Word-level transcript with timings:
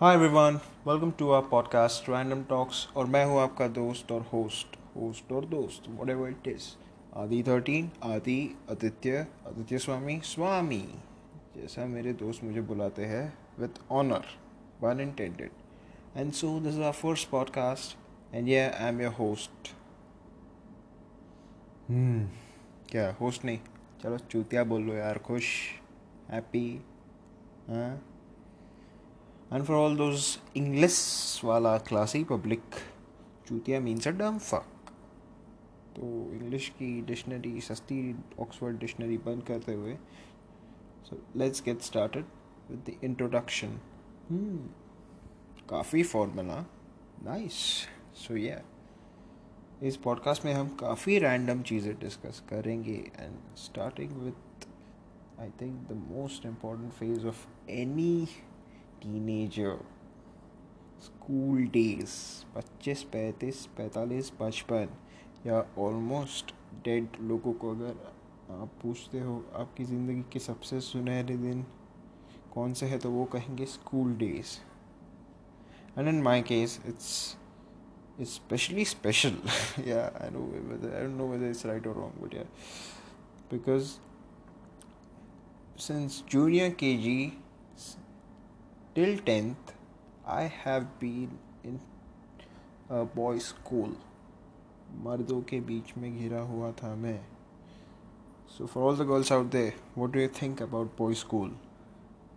Hi 0.00 0.14
everyone 0.14 0.60
welcome 0.88 1.10
to 1.10 1.30
our 1.30 1.42
podcast 1.42 2.08
random 2.08 2.44
talks 2.44 2.88
और 2.96 3.06
मैं 3.06 3.26
हूँ 3.26 3.40
आपका 3.40 3.68
दोस्त 3.68 4.12
और 4.12 4.22
होस्ट 4.22 4.66
होस्ट 4.96 5.32
और 5.32 5.44
दोस्त 5.44 5.88
whatever 5.88 6.28
it 6.28 6.48
is 6.48 6.62
Adi 7.16 7.42
thirteen 7.42 7.90
Adi, 8.02 8.56
Aditya 8.70 9.26
Aditya 9.46 9.78
Swami 9.78 10.20
Swami, 10.20 10.88
जैसा 11.56 11.86
मेरे 11.86 12.12
दोस्त 12.12 12.44
मुझे 12.44 12.60
बुलाते 12.60 13.04
हैं 13.04 13.38
with 13.58 13.68
honour 13.90 14.24
one 14.80 15.00
intended 15.00 15.50
and 16.16 16.32
so 16.32 16.60
this 16.60 16.74
is 16.74 16.82
our 16.82 16.92
first 16.92 17.30
podcast 17.30 17.96
and 18.34 18.48
ये 18.48 18.60
आई 18.60 18.88
एम 18.88 19.00
योर 19.00 19.12
होस्ट 19.12 19.74
क्या 22.90 23.16
होस्ट 23.20 23.44
नहीं? 23.44 23.58
चलो, 24.02 24.18
चूतिया 24.18 24.64
बोल 24.64 24.82
लो 24.82 24.94
यार, 24.94 25.18
खुश 25.18 25.44
हैप्पी 26.30 26.84
हाँ? 27.70 28.11
And 29.52 29.66
for 29.66 29.74
all 29.74 29.94
those 29.94 30.38
English 30.54 30.98
वाला 31.44 31.78
classy 31.84 32.24
public, 32.24 32.80
चूतिया 33.48 33.80
मीन्स 33.80 34.06
अ 34.08 34.10
डम 34.10 34.38
फक 34.38 34.90
तो 35.96 36.02
इंग्लिश 36.34 36.68
की 36.68 36.90
डिक्शनरी 37.02 37.60
सस्ती 37.60 37.98
ऑक्सफोर्ड 38.40 38.78
डिक्शनरी 38.78 39.16
बंद 39.18 39.42
करते 39.42 39.74
हुए 39.74 39.96
so 41.08 41.16
let's 41.36 41.62
get 41.62 41.80
started 41.80 42.24
with 42.70 42.78
the 42.88 42.94
introduction 43.04 43.78
काफ़ी 45.70 46.02
फॉर्मूला 46.02 46.60
नाइस 47.24 47.54
सो 48.18 48.36
या 48.36 48.60
इस 49.82 49.96
पॉडकास्ट 49.96 50.44
में 50.44 50.52
हम 50.54 50.68
काफ़ी 50.80 51.18
रैंडम 51.18 51.62
चीज़ें 51.62 51.94
डिस्कस 52.00 52.42
करेंगे 52.50 52.96
and 53.16 53.36
starting 53.56 54.12
with 54.22 54.66
I 55.40 55.50
think 55.60 55.76
the 55.88 56.02
most 56.08 56.46
important 56.46 56.92
phase 56.92 57.26
of 57.26 57.46
any 57.70 58.26
teenager 59.02 59.78
school 61.02 61.66
days 61.66 62.10
पच्चीस, 62.54 63.02
पैंतीस, 63.02 63.66
पैंतालीस, 63.66 64.30
पचपन, 64.30 64.88
या 65.46 65.66
ऑलमोस्ट 65.78 66.54
डेड 66.84 67.08
लोगों 67.20 67.52
को 67.52 67.70
अगर 67.70 68.12
आप 68.50 68.70
पूछते 68.82 69.20
हो, 69.20 69.44
आपकी 69.54 69.84
ज़िंदगी 69.84 70.22
के 70.32 70.38
सबसे 70.38 70.80
सुनहरे 70.80 71.36
दिन 71.36 71.66
कौन 72.54 72.72
से 72.72 72.86
है 72.86 72.98
तो 72.98 73.10
वो 73.10 73.24
कहेंगे 73.24 73.66
school 73.66 74.14
days 74.14 74.58
and 75.98 76.08
in 76.08 76.22
my 76.22 76.42
case 76.42 76.80
it's 76.88 77.36
specially 78.20 78.84
special 78.84 79.36
right 81.66 81.86
और 81.86 81.94
wrong 81.94 82.22
but 82.22 82.34
because 83.52 83.90
since 85.78 86.24
junior 86.30 86.70
K 86.70 86.96
G 86.96 87.32
till 88.96 89.14
10th 89.26 89.70
i 90.26 90.42
have 90.64 90.86
been 91.00 91.30
in 91.64 91.78
a 92.90 93.04
boys 93.18 93.44
school. 93.44 93.92
मर्दों 95.04 95.40
के 95.42 95.60
बीच 95.60 95.92
में 95.98 96.18
घिरा 96.18 96.40
हुआ 96.40 96.70
था 96.72 96.94
मैं। 96.94 97.20
So 98.58 98.66
for 98.66 98.84
all 98.84 98.96
the 98.96 99.06
girls 99.08 99.32
out 99.32 99.46
there 99.46 99.74
what 99.98 100.10
do 100.10 100.20
you 100.20 100.28
think 100.42 100.62
about 100.62 100.98
boy 100.98 101.14
school 101.14 101.56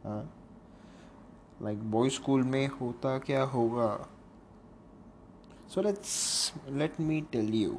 हाँ? 0.03 0.33
Like 1.61 1.83
boy 1.92 2.09
school 2.09 2.44
में 2.44 2.67
होता 2.67 3.17
क्या 3.20 3.44
होगा? 3.44 3.89
So 5.70 5.81
let's 5.81 6.53
let 6.70 7.00
me 7.00 7.22
tell 7.31 7.53
you 7.53 7.78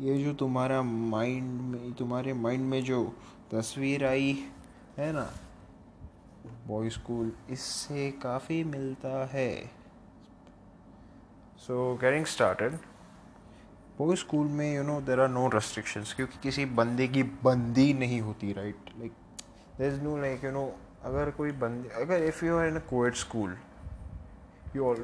ये 0.00 0.22
जो 0.24 0.34
तुम्हारा 0.34 0.82
माइंड 0.82 1.60
में, 1.60 1.92
तुम्हारे 1.92 2.32
माइंड 2.32 2.64
में 2.64 2.82
जो 2.84 3.14
तस्वीर 3.52 4.04
आई, 4.06 4.32
है 4.98 5.12
ना? 5.12 5.30
बॉय 6.66 6.90
स्कूल 6.90 7.32
इससे 7.50 8.10
काफ़ी 8.22 8.62
मिलता 8.64 9.24
है। 9.32 9.50
So 11.58 11.94
getting 12.02 12.24
started 12.26 12.72
boy 13.98 14.16
school 14.16 14.46
में 14.46 14.74
you 14.74 14.82
know 14.82 15.00
there 15.00 15.20
are 15.20 15.28
no 15.28 15.46
restrictions 15.54 16.12
क्योंकि 16.14 16.38
किसी 16.42 16.64
बंदे 16.80 17.08
की 17.08 17.22
बंदी 17.44 17.92
नहीं 17.94 18.20
होती 18.20 18.52
right 18.52 18.90
like 18.98 19.12
there 19.78 19.92
is 19.92 20.00
no 20.02 20.16
like 20.16 20.44
you 20.44 20.50
know 20.50 20.64
अगर 21.04 21.30
कोई 21.30 21.52
बंदे, 21.52 21.88
अगर 22.02 22.22
if 22.24 22.44
you 22.44 22.56
are 22.58 22.68
in 22.68 22.76
a 22.76 22.84
coed 22.90 23.14
school 23.14 23.56
you 24.76 24.94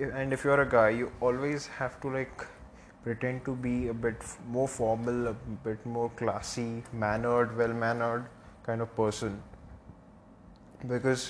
and 0.00 0.32
if 0.32 0.46
you 0.46 0.52
are 0.52 0.60
a 0.60 0.68
guy 0.72 0.96
you 0.96 1.08
always 1.22 1.68
have 1.80 1.90
to 2.02 2.12
like 2.12 2.42
pretend 3.04 3.40
to 3.44 3.54
be 3.62 3.88
a 3.88 3.92
bit 4.02 4.18
more 4.48 4.68
formal 4.68 5.34
bit 5.64 5.86
more 5.86 6.08
classy 6.18 6.66
mannered 6.94 7.52
well 7.58 7.72
mannered 7.80 8.24
kind 8.66 8.82
of 8.82 8.96
person 8.96 9.40
because 10.84 11.28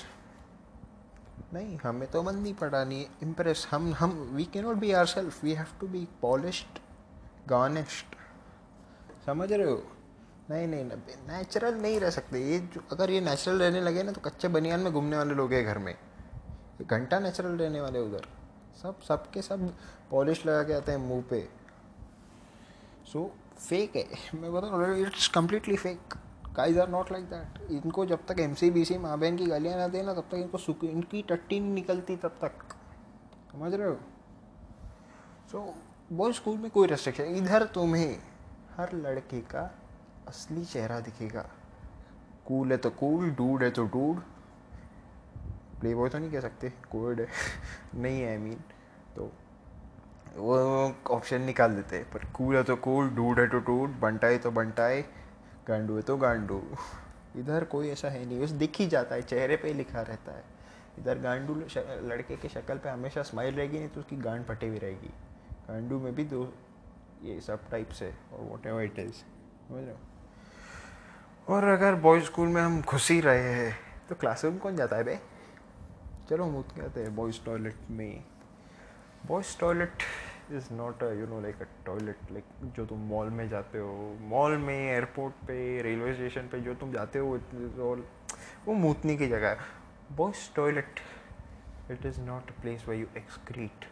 नहीं, 1.53 1.77
हमें 1.77 2.09
तो 2.11 2.21
मन 2.23 2.35
नहीं 2.35 2.53
पड़ा 2.53 2.83
नहीं 2.83 3.05
impress 3.23 3.67
हम 3.71 3.93
हम 3.93 4.11
we 4.33 4.43
can 4.43 4.61
not 4.61 4.75
be 4.75 4.91
our 4.91 5.05
self 5.05 5.43
we 5.43 5.53
have 5.53 5.67
to 5.79 5.87
be 5.87 6.07
polished 6.21 6.79
garnished 7.49 8.15
समझ 9.25 9.51
रहे 9.51 9.71
हो? 9.71 9.83
नहीं 10.49 10.67
नहीं 10.67 10.85
नेचुरल 11.27 11.75
नहीं 11.75 11.99
रह 11.99 12.09
सकते। 12.09 12.39
ये 12.39 12.59
जो, 12.59 12.81
अगर 12.91 13.11
ये 13.11 13.21
नेचुरल 13.21 13.59
रहने 13.59 13.81
लगे 13.81 14.03
ना 14.03 14.11
तो 14.11 14.21
कच्चे 14.21 14.47
बनियान 14.47 14.79
में 14.79 14.91
घूमने 14.93 15.17
वाले 15.17 15.33
लोग 15.33 15.53
हैं 15.53 15.65
घर 15.65 15.77
में। 15.77 15.95
घंटा 16.81 17.19
नेचुरल 17.19 17.57
रहने 17.57 17.81
वाले 17.81 17.99
उधर। 17.99 18.25
सब, 18.81 19.01
सबके 19.01 19.41
सब 19.41 19.69
पॉलिश 20.11 20.45
लगा 20.45 20.63
के 20.63 20.73
आते 20.73 20.91
हैं 20.91 20.99
मुँह 20.99 21.23
पे। 21.29 21.47
सो 23.05 23.35
फेक 23.59 23.95
है। 23.95 24.39
मैं 24.39 24.53
बता 24.53 24.67
रहा 24.67 24.91
हूँ 24.91 24.97
it's 24.97 25.27
completely 25.27 25.77
fake 25.77 26.13
guys 26.57 26.79
are 26.79 26.89
not 26.89 27.11
like 27.11 27.25
that 27.25 27.71
इनको 27.71 28.05
जब 28.05 28.25
तक 28.27 28.39
एम 28.39 28.53
सी 28.53 28.69
बी 28.71 28.83
सी 28.85 28.97
माँ 28.97 29.17
बहन 29.19 29.37
की 29.37 29.45
गालियाँ 29.45 29.77
ना 29.77 29.87
देना, 29.87 30.13
तब 30.13 30.27
तक 30.31 30.35
इनको 30.35 30.57
सुख 30.57 30.83
इनकी 30.83 31.21
टट्टी 31.21 31.59
नहीं 31.59 31.73
निकलती 31.73 32.15
तब 32.15 32.37
तक। 32.41 32.75
समझ 33.51 33.73
रहे 33.73 33.87
हो? 33.87 33.97
सो 35.51 35.73
बॉय 36.13 36.33
स्कूल 36.33 36.57
में 36.57 36.69
कोई 36.71 36.87
रेस्ट्रिक्शन 36.87 37.35
इधर 37.35 37.65
तुम्हें 37.73 38.17
हर 38.77 38.93
लड़के 38.93 39.39
का 39.51 39.63
असली 40.27 40.65
चेहरा 40.65 40.99
दिखेगा। 40.99 41.45
कूल 42.47 42.71
है 42.71 42.77
तो 42.77 42.89
कूल 42.89 43.29
डूड 43.31 43.63
है 43.63 43.69
तो 43.71 43.85
डूड 43.87 44.21
प्ले 45.79 45.95
बॉय 45.95 46.09
तो 46.09 46.19
नहीं 46.19 46.31
कह 46.31 46.39
सकते 46.39 46.69
कोविड 46.91 47.19
है। 47.21 47.27
नहीं 47.95 48.25
आई 48.25 48.37
मीन 48.37 48.59
तो 49.15 49.31
वो 50.37 50.57
ऑप्शन 51.15 51.41
निकाल 51.41 51.75
देते 51.75 51.95
हैं। 51.95 52.09
पर 52.11 52.25
कूल 52.31 52.55
है 52.55 52.63
तो 52.63 52.75
कूल 52.75 53.09
डूड 53.09 53.39
है 53.39 53.47
तो 53.47 53.59
डूड 53.59 53.99
बंटाई 53.99 54.37
तो 54.37 54.51
बंटाई 54.51 55.03
गांडू 55.67 55.95
है 55.95 56.01
तो 56.01 56.17
गांडू। 56.17 56.61
इधर 57.37 57.63
कोई 57.63 57.89
ऐसा 57.89 58.09
है 58.09 58.25
नहीं, 58.25 58.41
बस 58.41 58.49
दिख 58.51 58.79
ही 58.79 58.87
जाता 58.87 59.15
है, 59.15 59.21
चेहरे 59.21 59.57
पे 59.57 59.67
ही 59.67 59.73
लिखा 59.73 60.01
रहता 60.01 60.31
है। 60.31 60.43
इधर 60.99 61.19
गांडू 61.19 61.55
लड़के 62.07 62.35
के 62.37 62.49
शक्ल 62.49 62.77
पे 62.77 62.89
हमेशा 62.89 63.21
स्माइल 63.23 63.55
रहेगी, 63.55 63.77
नहीं 63.77 63.89
तो 63.89 63.99
उसकी 63.99 64.15
गांड 64.17 64.45
फटी 64.45 64.67
हुई 64.67 64.77
रहेगी। 64.77 65.13
गांडू 65.67 65.99
में 65.99 66.13
भी 66.15 66.23
दो 66.25 66.53
ये 67.23 67.39
सब 67.41 67.69
टाइप्स 67.71 68.01
है, 68.01 68.13
और 68.33 68.41
वॉट 68.41 68.65
एवर 68.67 68.83
इट 68.83 68.99
इज़ 68.99 69.13
समझ 69.13 69.83
रहे 69.83 69.91
हो? 69.91 69.99
और 71.47 71.63
अगर 71.67 71.95
बॉयज़ 72.01 72.23
स्कूल 72.23 72.47
में 72.47 72.61
हम 72.61 72.81
घुस 72.81 73.09
ही 73.11 73.19
रहे 73.21 73.53
हैं 73.53 73.75
तो 74.09 74.15
क्लासरूम 74.15 74.57
कौन 74.57 74.75
जाता 74.75 74.97
है 74.97 75.03
भाई 75.03 75.17
चलो 76.29 76.43
हम 76.43 76.61
कहते 76.61 77.01
हैं 77.03 77.15
बॉयज़ 77.15 77.43
टॉयलेट 77.45 77.89
में। 77.89 78.23
Boys 79.27 79.59
toilet 79.59 80.03
is 80.51 80.71
not 80.73 81.03
you 81.19 81.25
know 81.27 81.39
like 81.41 81.61
a 81.61 81.65
toilet 81.85 82.31
like 82.31 82.45
जो 82.75 82.85
तुम 82.85 82.99
मॉल 83.09 83.29
में 83.29 83.47
जाते 83.49 83.79
हो 83.79 83.93
मॉल 84.29 84.57
में 84.57 84.75
एयरपोर्ट 84.75 85.33
पे 85.47 85.81
रेलवे 85.81 86.13
स्टेशन 86.13 86.47
पे, 86.47 86.59
जो 86.59 86.73
तुम 86.75 86.91
जाते 86.93 87.19
हो 87.19 87.39
ऑल 87.89 88.03
वो 88.65 88.73
मूतनी 88.73 89.17
की 89.17 89.27
जगह 89.27 89.49
है। 89.49 89.57
Boys 90.17 90.49
toilet 90.55 90.99
it 91.91 92.05
is 92.05 92.19
not 92.21 92.51
a 92.51 92.61
place 92.61 92.87
why 92.87 92.99
you 92.99 93.07
excrete 93.17 93.85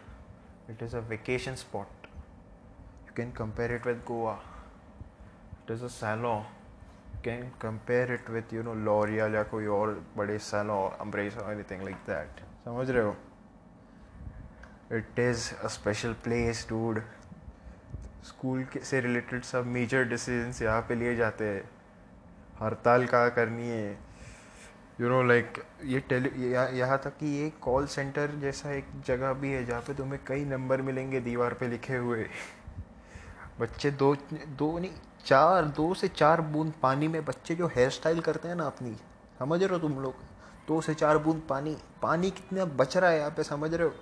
it 0.69 0.83
is 0.83 0.95
a 0.95 0.99
vacation 1.09 1.55
spot 1.55 2.07
you 3.07 3.13
can 3.15 3.31
compare 3.37 3.73
it 3.75 3.87
with 3.87 4.03
Goa 4.07 4.39
it 5.53 5.71
is 5.71 5.83
a 5.83 5.87
salon 5.97 6.35
can 7.25 7.49
compare 7.61 8.13
it 8.13 8.29
with 8.29 8.53
you 8.53 8.63
know 8.63 8.73
L'Oreal 8.85 9.35
या 9.35 9.43
कोई 9.51 9.65
और 9.79 10.01
बड़े 10.17 10.37
salon 10.51 10.85
embrace 11.01 11.37
anything 11.49 11.81
like 11.83 11.95
that 12.07 12.39
समझ 12.65 12.89
रहे 12.89 13.03
हो? 13.03 13.15
It 14.91 15.19
is 15.19 15.51
a 15.55 15.67
special 15.69 16.13
place 16.23 16.65
dude 16.69 17.01
school 18.25 18.63
के, 18.63 18.79
से 18.79 18.99
related 19.01 19.43
सब 19.43 19.65
मेजर 19.67 20.03
डिसीजंस 20.03 20.61
यहाँ 20.61 20.81
पे 20.89 20.95
लिए 20.95 21.15
जाते 21.15 21.45
हैं। 21.45 21.69
हड़ताल 22.61 23.05
कहाँ 23.05 23.29
करनी 23.31 23.67
है? 23.67 23.91
यू 25.01 25.09
नो 25.09 25.21
लाइक 25.23 25.63
ये 25.85 25.99
टेली 26.09 26.51
यहाँ 26.51 26.97
तक 27.03 27.17
कि 27.19 27.27
ये 27.35 27.49
कॉल 27.61 27.85
सेंटर 27.87 28.35
जैसा 28.41 28.71
एक 28.71 28.85
जगह 29.07 29.33
भी 29.33 29.51
है 29.51 29.65
जहाँ 29.65 29.81
पे 29.81 29.93
तुम्हें 29.93 30.19
कई 30.27 30.45
नंबर 30.45 30.81
मिलेंगे 30.81 31.19
दीवार 31.19 31.53
पे 31.53 31.67
लिखे 31.67 31.95
हुए। 31.95 32.25
बच्चे 33.59 33.91
दो 33.91 34.13
दो 34.33 34.77
नहीं, 34.79 34.91
चार, 35.25 35.65
दो 35.65 35.93
से 35.93 36.07
चार 36.07 36.41
बूंद 36.43 36.73
पानी 36.83 37.07
में 37.07 37.23
बच्चे 37.25 37.55
जो 37.55 37.67
हेयर 37.67 37.89
स्टाइल 37.89 38.19
करते 38.21 38.47
हैं 38.47 38.55
ना 38.55 38.65
अपनी, 38.65 38.95
समझ 39.39 39.61
रहे 39.63 39.73
हो 39.73 39.79
तुम 39.79 39.99
लोग? 40.01 40.13
दो 40.67 40.81
से 40.81 40.93
चार 40.93 41.17
बूंद 41.17 41.41
पानी 41.49 41.75
पानी 42.01 42.31
कितना 42.31 42.65
बच 42.65 42.97
रहा 42.97 43.09
है 43.09 43.17
यहाँ 43.19 43.31
पे, 43.31 43.43
समझ 43.43 43.73
रहे 43.73 43.87
हो? 43.87 43.93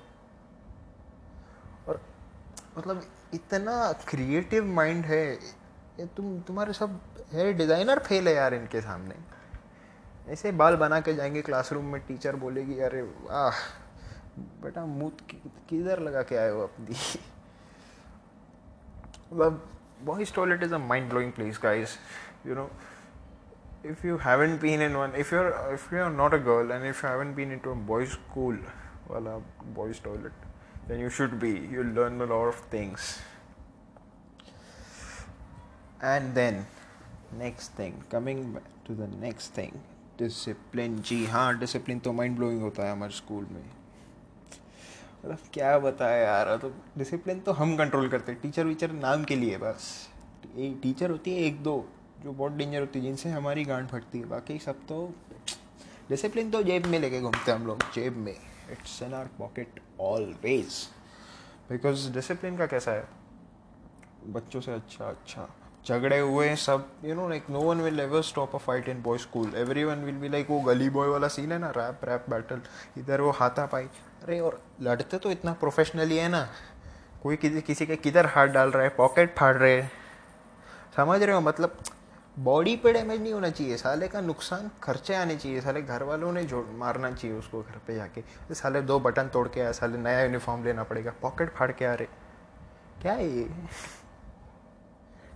मतलब 2.80 3.02
इतना 3.34 3.92
क्रिएटिव 4.10 4.66
माइंड 4.66 5.06
है, 5.06 5.26
ये 6.00 6.06
तुम, 6.18 6.40
तुम्हारे 6.48 6.74
सब 6.74 7.00
है 7.34 7.52
डिज़ाइनर 7.54 8.00
फेल 8.00 8.28
है 8.28 8.34
यार 8.36 8.54
इनके 8.54 8.82
सामने। 8.82 9.16
ऐसे 10.34 10.52
बाल 10.54 10.76
बना 10.78 11.00
के 11.02 11.14
जाएँगे 11.16 11.42
क्लासरूम 11.42 11.86
में 11.86 12.02
टीचर 12.08 12.36
बोलेगी, 12.36 12.80
अरे 12.80 13.02
वाह, 13.02 13.60
बेटा 14.64 14.86
मुँह 14.86 15.12
किधर 15.70 16.00
लगा 16.00 16.22
के 16.24 16.36
आए 16.38 16.50
हो 16.50 16.62
अपनी? 16.64 16.96
मतलब 19.32 19.62
boys 20.06 20.34
toilet 20.36 20.64
is 20.64 20.74
a 20.74 20.78
mind 20.78 21.10
blowing 21.10 21.32
place 21.34 21.60
guys 21.64 21.98
you 22.46 22.56
know 22.56 22.70
if 23.86 24.06
you 24.08 24.18
haven't 24.18 24.58
been 24.62 24.82
in 24.82 24.96
one 24.96 25.14
if 25.18 25.34
you 25.36 25.42
are 25.42 25.74
if 25.74 25.96
you 25.96 26.04
are 26.04 26.12
not 26.12 26.34
a 26.34 26.38
girl 26.46 26.72
and 26.72 26.86
if 26.86 27.06
you 27.06 27.12
haven't 27.12 27.34
been 27.36 27.52
in 27.54 27.60
to 27.60 27.74
boys 27.92 28.10
school 28.12 28.64
वाला 29.10 29.38
boys 29.76 30.04
toilet 30.04 30.48
then 30.90 31.00
you 31.00 31.10
should 31.10 31.40
be. 31.40 31.54
You'll 31.72 31.94
learn 32.00 32.20
a 32.20 32.30
lot 32.34 32.52
of 32.52 32.60
things. 32.72 33.08
And 36.02 36.34
then, 36.34 36.66
next 37.40 37.80
thing. 37.80 38.04
Coming 38.12 38.44
to 38.88 39.00
the 39.02 39.10
next 39.24 39.58
thing. 39.60 39.80
Discipline 40.20 40.98
जी 41.08 41.26
हाँ 41.26 41.58
discipline 41.60 42.00
तो 42.06 42.12
mind 42.14 42.36
blowing 42.38 42.62
होता 42.62 42.86
है 42.86 42.92
हमारे 42.92 43.14
school 43.16 43.46
में। 43.52 43.62
मतलब 45.20 45.38
क्या 45.54 45.78
बताया 45.80 46.18
यार 46.24 46.56
तो 46.58 46.72
डिसिप्लिन 46.98 47.40
तो 47.40 47.52
हम 47.52 47.76
कंट्रोल 47.78 48.10
करते 48.10 48.32
हैं। 48.32 48.42
टीचर 48.42 48.66
वीचर 48.66 48.92
नाम 48.92 49.24
के 49.24 49.36
लिए 49.36 49.58
बस। 49.58 49.88
एक 50.58 50.80
टीचर 50.84 51.12
होती 51.12 51.36
है 51.36 51.42
एक 51.42 51.64
दो, 51.64 51.76
जो 52.24 52.32
बहुत 52.32 52.52
डेंजर 52.52 52.80
होती 52.80 53.00
है, 53.00 53.06
जिनसे 53.06 53.30
हमारी 53.30 53.64
गांड 53.66 53.88
फटती 53.88 54.20
है। 54.20 54.26
बाकी 54.30 54.58
सब 54.60 54.86
तो 54.90 55.00
डिसिप्लिन 56.10 56.52
तो 56.52 56.64
जेब 56.64 56.86
में 56.86 57.00
लेके 57.00 57.22
घूमते 57.22 57.52
हैं 57.52 57.60
हम 57.60 57.68
लोग, 57.68 57.84
जेब 57.96 58.18
में। 58.18 58.36
It's 58.72 59.02
in 59.04 59.14
our 59.14 59.28
pocket 59.40 59.80
always 60.02 60.88
because 61.72 62.12
discipline 62.14 62.58
का 62.58 62.66
कैसा 62.68 62.92
है? 62.92 63.08
बच्चों 64.28 64.62
से 64.62 64.74
अच्छा 64.74 65.06
अच्छा। 65.06 65.48
झगड़े 65.88 66.20
हुए 66.20 66.56
सब 66.56 66.88
you 67.06 67.14
know 67.16 67.28
like 67.30 67.50
no 67.50 67.60
one 67.60 67.82
will 67.82 68.00
ever 68.00 68.22
stop 68.22 68.56
a 68.56 68.58
fight 68.58 68.90
in 68.90 69.02
boy 69.02 69.18
school 69.18 69.54
every 69.56 69.84
one 69.84 70.04
will 70.06 70.16
be 70.16 70.30
like 70.30 70.50
वो 70.50 70.60
गली 70.62 70.90
बॉय 70.90 71.08
वाला 71.08 71.28
सीन 71.28 71.52
है 71.52 71.60
ना 71.60 71.70
रैप 71.78 72.02
रैप 72.04 72.26
बैटल 72.30 72.62
इधर 72.98 73.22
वो 73.22 73.32
हाथापाई 73.32 73.84
अरे, 73.84 74.40
और 74.40 74.62
लड़ते 74.82 75.18
तो 75.18 75.32
इतना 75.32 75.54
प्रोफेशनली 75.54 76.18
है 76.18 76.28
ना। 76.30 76.48
कोई 77.24 77.36
किसी 77.36 77.62
किसी 77.62 77.86
के 77.86 77.96
किधर 77.96 78.26
हाथ 78.26 78.48
डाल 78.48 78.72
रहा 78.72 78.84
है 78.84 78.90
पॉकेट 78.98 79.36
फाड़ 79.38 79.56
रहे 79.58 79.82
समझ 80.98 81.22
रहे 81.24 81.36
हो? 81.36 81.42
मतलब 81.42 81.78
बॉडी 82.40 82.76
पे 82.76 82.92
डैमेज 82.94 83.22
नहीं 83.22 83.34
होना 83.34 83.50
चाहिए। 83.50 83.78
साले 83.78 84.08
का 84.08 84.22
नुकसान 84.22 84.70
खर्चे 84.84 85.16
आने 85.16 85.36
चाहिए। 85.36 85.62
साले 85.62 85.82
घर 85.82 86.04
वालों 86.04 86.32
ने 86.32 86.44
जोड़ 86.44 86.66
मारना 86.66 87.12
चाहिए 87.12 87.38
उसको 87.38 87.62
घर 87.62 87.78
पे 87.88 87.96
जाके। 87.96 88.22
तो 88.22 88.54
साले 88.54 88.82
दो 88.82 89.00
बटन 89.00 89.28
तोड़ 89.28 89.48
के 89.48 89.62
आया, 89.62 89.72
साले 89.72 89.98
नया 89.98 90.22
यूनिफॉर्म 90.22 90.64
लेना 90.64 90.84
पड़ेगा। 90.84 91.14
पॉकेट 91.22 91.50
फाड़ 91.50 91.72
के 91.72 91.86
आ 91.86 91.94
रहे। 91.94 92.08
क्या 93.02 93.14
है 93.14 93.28
ये? 93.30 93.50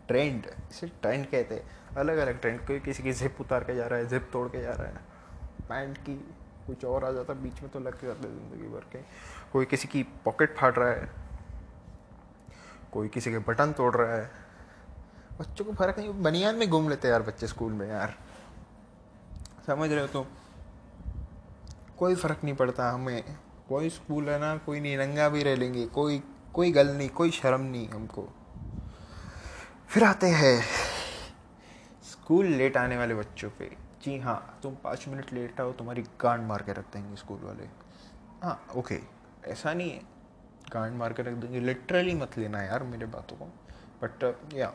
ट्रेंड 0.08 0.46
इसे 0.72 0.88
ट्रेंड 1.02 1.26
कहते 1.26 1.56
हैं। 1.56 1.96
अलग 1.98 2.18
अलग 2.18 2.40
ट्रेंड 2.42 2.60
कोई 2.68 2.80
किसी 2.80 3.04
की 3.04 3.14
जिप 3.14 3.38
उतार 3.42 3.64
के 3.64 3.76
जा 3.76 3.88
रहा 3.88 4.00
है 4.00 4.08
जिप 4.08 4.30
तोड़ 4.34 4.48
के 4.48 4.62
जा 4.62 4.72
रहा 4.72 4.88
है। 4.88 5.02
पैंट 5.70 5.98
की 5.98 6.16
कुछ 6.68 6.86
और 6.86 7.06
आ 7.06 7.12
जाता, 7.12 7.34
बीच 7.34 7.62
में 7.62 7.72
तो 7.72 7.80
लग 7.80 8.00
के 8.02 8.08
जाते 8.08 8.28
ज़िंदगी 8.28 8.68
भर 8.68 8.86
के। 8.92 9.00
कोई 9.54 9.66
किसी 9.66 9.88
की 9.88 10.04
पॉकेट 10.26 10.56
फाड़ 10.58 10.74
रहा 10.74 10.90
है। 10.90 11.10
कोई 12.92 13.08
किसी 13.08 13.32
के 13.32 13.40
बटन 13.40 13.72
तोड़ 13.72 13.96
रहा 13.96 14.16
है। 14.16 14.32
बच्चों 15.40 15.66
को 15.66 15.74
फ़र्क 15.74 16.00
नहीं 16.00 16.24
बनियान 16.24 16.56
में 16.56 16.70
घूम 16.70 16.90
लेते 16.90 17.08
यार 17.08 17.22
बच्चे 17.22 17.48
स्कूल 17.48 17.72
में 17.72 17.88
यार। 17.90 18.16
समझ 19.68 19.92
रहे 19.92 20.02
हो 20.02 20.08
तो 20.08 20.28
कोई 21.98 22.16
फ़र्क 22.16 22.40
नहीं 22.44 22.56
पड़ता 22.56 22.92
हमें। 22.92 23.38
कोई 23.70 23.90
स्कूल 23.90 24.30
है 24.30 24.40
ना, 24.40 24.58
कोई 24.58 24.80
नहीं, 24.80 24.98
नंगा 24.98 25.30
भी 25.30 25.44
रह 25.44 25.56
लेंगे। 25.56 25.86
कोई 25.86 26.24
कोई 26.54 26.72
गल 26.72 26.88
नहीं, 26.88 27.10
कोई 27.10 27.32
शर्म 27.32 27.62
नहीं 27.62 27.90
हमको। 27.90 28.30
फिर 29.88 30.04
आते 30.04 30.28
हैं। 30.28 30.64
स्कूल 32.12 32.46
लेट 32.46 32.78
आने 32.78 32.98
वाले 32.98 33.16
बच्चों 33.16 33.50
पे। 33.50 33.78
जी 34.04 34.20
हाँ 34.20 34.60
तुम 34.64 34.76
पाँच 34.76 35.08
मिनट 35.08 35.34
लेट 35.34 35.62
आओ, 35.62 35.72
तुम्हारी 35.72 36.02
गांड 36.02 36.44
मार 36.44 36.62
के 36.62 36.74
रख 36.74 36.86
देंगे 36.94 37.16
स्कूल 37.16 37.40
वाले। 37.44 37.64
हाँ 38.44 38.66
ओके 38.76 39.00
ऐसा 39.46 39.74
नहीं 39.74 39.92
है। 39.92 40.02
गांड 40.74 40.96
मार 40.96 41.14
के 41.14 41.24
रख 41.24 41.34
देंगे। 41.34 41.60
लिटरली 41.60 42.14
मत 42.14 42.38
लेना 42.38 42.64
यार 42.64 42.84
मेरे 42.84 43.06
बातों 43.06 43.38
को। 43.38 43.46
बट 44.04 44.38
या 44.54 44.74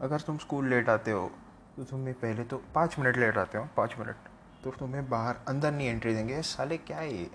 अगर 0.00 0.20
तुम 0.20 0.38
स्कूल 0.38 0.68
लेट 0.68 0.88
आते 0.88 1.10
हो 1.10 1.30
तो 1.76 1.84
तुम्हें 1.84 2.14
पहले 2.14 2.44
तो 2.44 2.62
पाँच 2.74 2.98
मिनट 2.98 3.16
लेट 3.16 3.38
आते 3.38 3.58
हो, 3.58 3.68
पाँच 3.76 3.94
मिनट। 3.98 4.16
तो 4.64 4.70
तुम्हें 4.70 5.08
बाहर 5.08 5.36
अंदर 5.48 5.72
नहीं 5.72 5.88
एंट्री 5.88 6.14
देंगे। 6.14 6.42
साले, 6.42 6.76
क्या 6.76 6.98
है 6.98 7.14
ये? 7.14 7.30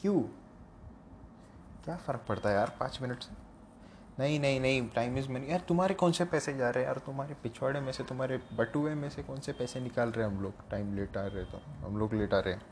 क्यों? 0.00 0.20
क्या 1.84 1.96
फ़र्क 1.96 2.20
पड़ता 2.28 2.48
है 2.48 2.54
यार 2.54 2.76
पाँच 2.80 2.98
मिनट 3.02 3.22
से? 3.22 3.32
नहीं 4.18 4.40
नहीं 4.40 4.60
नहीं 4.60 4.88
टाइम 4.88 5.16
इज़ 5.18 5.28
मनी 5.28 5.50
यार, 5.50 5.60
तुम्हारे 5.60 5.94
कौन 5.94 6.12
से 6.12 6.24
पैसे 6.24 6.54
जा 6.54 6.70
रहे 6.70 6.84
हैं? 6.84 6.90
यार, 6.90 6.98
तुम्हारे 6.98 7.34
पिछवाड़े 7.34 7.80
में 7.80 7.92
से, 7.92 8.04
तुम्हारे 8.04 8.40
बटुए 8.52 8.94
में 8.94 9.10
से 9.10 9.22
कौन 9.22 9.40
से 9.40 9.52
पैसे 9.52 9.80
निकाल 9.80 10.08
रहे 10.08 10.26
हैं 10.26 10.36
हम 10.36 10.42
लोग? 10.42 10.70
टाइम 10.70 10.94
लेट 10.96 11.16
आ 11.16 11.26
रहे 11.26 11.44
तो। 11.44 11.86
हम 11.86 11.96
लोग 11.98 12.14
लेट 12.14 12.34
आ 12.34 12.38
रहे 12.38 12.54
हैं। 12.54 12.62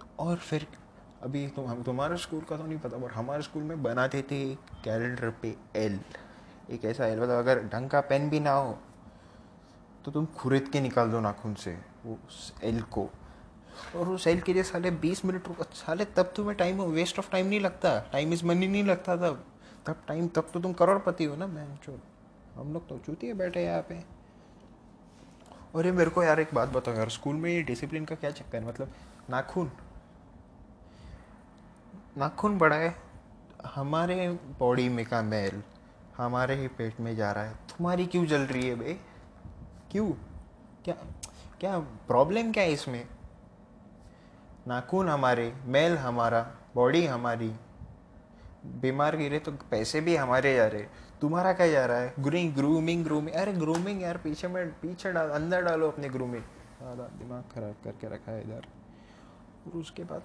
तो 0.00 0.06
और 0.18 0.36
फिर, 0.36 0.66
अभी 1.22 1.48
तुम, 1.48 1.66
हम, 1.66 1.82
तुम्हारे 1.82 2.16
स्कूल 2.16 2.40
का 2.40 2.56
तो 2.56 2.66
नहीं 2.66 2.78
पता, 2.78 2.98
पर 2.98 3.10
हमारे 3.10 3.42
स्कूल 3.42 3.62
में 3.62 3.82
बनाते 3.82 4.22
थे 4.22 4.54
कैलेंडर 4.54 5.30
पे 5.30 5.56
एल 5.76 6.00
एक 6.70 6.84
ऐसा 6.84 7.06
मतलब 7.06 7.38
अगर 7.38 7.62
ढंग 7.64 7.88
का 7.90 8.00
पेन 8.00 8.28
भी 8.30 8.40
ना 8.40 8.52
हो 8.52 8.78
तो 10.04 10.10
तुम 10.10 10.26
खुरीद 10.36 10.68
के 10.68 10.80
निकाल 10.80 11.10
दो 11.10 11.20
नाखून 11.20 11.54
से 11.54 11.72
वो 12.04 12.18
एल 12.64 12.80
को। 12.82 13.08
और 13.96 14.08
उस 14.08 14.26
एल 14.26 14.40
के 14.40 14.52
लिए 14.54 14.62
साले 14.62 14.90
बीस 14.90 15.24
मिनट 15.24 15.48
रुका, 15.48 15.64
साले 15.64 16.04
तब 16.06 16.32
तुम्हें 16.36 16.56
टाइम 16.56 16.80
वेस्ट 16.82 17.18
ऑफ़ 17.18 17.30
टाइम 17.30 17.46
नहीं 17.46 17.60
लगता। 17.60 17.98
टाइम 18.12 18.32
इज़ 18.32 18.44
मनी 18.46 18.66
नहीं 18.68 18.84
लगता 18.84 19.16
तब। 19.16 19.44
तब 19.86 20.02
टाइम 20.08 20.28
तब 20.28 20.50
तो 20.54 20.60
तुम 20.60 20.72
करोड़पति 20.72 21.24
हो 21.24 21.36
ना 21.36 21.46
मैं 21.46 21.66
चो 21.76 21.98
हम 22.54 22.72
लोग 22.72 22.88
तो 22.88 22.98
चूतिए 22.98 23.34
बैठे 23.34 23.64
यहाँ 23.64 23.82
पे। 23.82 24.02
और 25.74 25.86
ये 25.86 25.92
मेरे 25.92 26.10
को 26.10 26.22
यार 26.22 26.40
एक 26.40 26.54
बात 26.54 26.68
बताओ 26.68 26.94
यार 26.94 27.08
स्कूल 27.08 27.36
में 27.36 27.50
ये 27.50 27.62
डिसिप्लिन 27.62 28.04
का 28.04 28.14
क्या 28.14 28.30
चक्कर 28.30 28.58
है? 28.58 28.68
मतलब 28.68 28.92
नाखून। 29.30 29.70
नाखून 32.18 32.58
बड़ा 32.58 32.76
है। 32.76 32.94
हमारे 33.74 34.28
बॉडी 34.58 34.88
में 34.88 35.04
का 35.06 35.22
मैल 35.22 35.62
हमारे 36.20 36.54
ही 36.54 36.66
पेट 36.68 37.00
में 37.00 37.14
जा 37.16 37.30
रहा 37.32 37.44
है। 37.44 37.54
तुम्हारी 37.68 38.06
क्यों 38.06 38.24
जल 38.26 38.42
रही 38.42 38.68
है 38.68 38.74
बे? 38.74 38.98
क्यों? 39.90 40.10
क्या 40.84 40.94
क्या 41.60 41.78
प्रॉब्लम 42.08 42.52
क्या 42.52 42.62
है 42.62 42.72
इसमें? 42.72 43.04
नाखून 44.68 45.08
हमारे 45.08 45.52
मैल 45.66 45.96
हमारा 45.98 46.40
बॉडी 46.74 47.04
हमारी। 47.06 47.48
बीमार 48.80 49.16
गिरे 49.16 49.38
तो 49.38 49.52
पैसे 49.70 50.00
भी 50.00 50.16
हमारे 50.16 50.54
जा 50.54 50.66
रहे। 50.66 50.82
तुम्हारा 51.20 51.52
क्या 51.52 51.66
जा 51.68 51.84
रहा 51.86 51.98
है? 51.98 52.12
ग्रूमिंग 52.18 52.54
ग्रूमिंग 52.54 53.04
ग्रूमिंग 53.04 53.36
अरे 53.36 53.52
ग्रूमिंग 53.54 54.02
यार 54.02 54.16
पीछे 54.16 54.48
में 54.48 54.70
पीछे 54.80 55.12
डाल 55.12 55.30
अंदर 55.30 55.62
डालो 55.62 55.88
अपने 55.88 56.08
ग्रूमिंग 56.08 56.42
ज़्यादा 56.80 57.04
दिमाग 57.18 57.42
खराब 57.54 57.74
करके 57.84 58.14
रखा 58.14 58.32
है 58.32 58.42
इधर। 58.42 58.66
और 59.66 59.78
उसके 59.80 60.04
बाद 60.04 60.22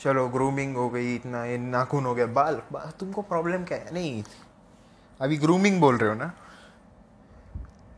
चलो 0.00 0.28
ग्रूमिंग 0.28 0.76
हो 0.76 0.88
गई 0.90 1.14
इतना 1.14 1.44
ये 1.44 1.58
नाखून 1.58 2.06
हो 2.06 2.14
गया। 2.14 2.26
बाल, 2.28 2.62
बाल 2.72 2.90
तुमको 3.00 3.22
प्रॉब्लम 3.24 3.64
क्या 3.64 3.78
है? 3.78 3.94
नहीं। 3.94 4.22
अभी 5.20 5.36
ग्रूमिंग 5.36 5.80
बोल 5.80 5.96
रहे 5.96 6.10
हो 6.10 6.16
ना? 6.16 6.32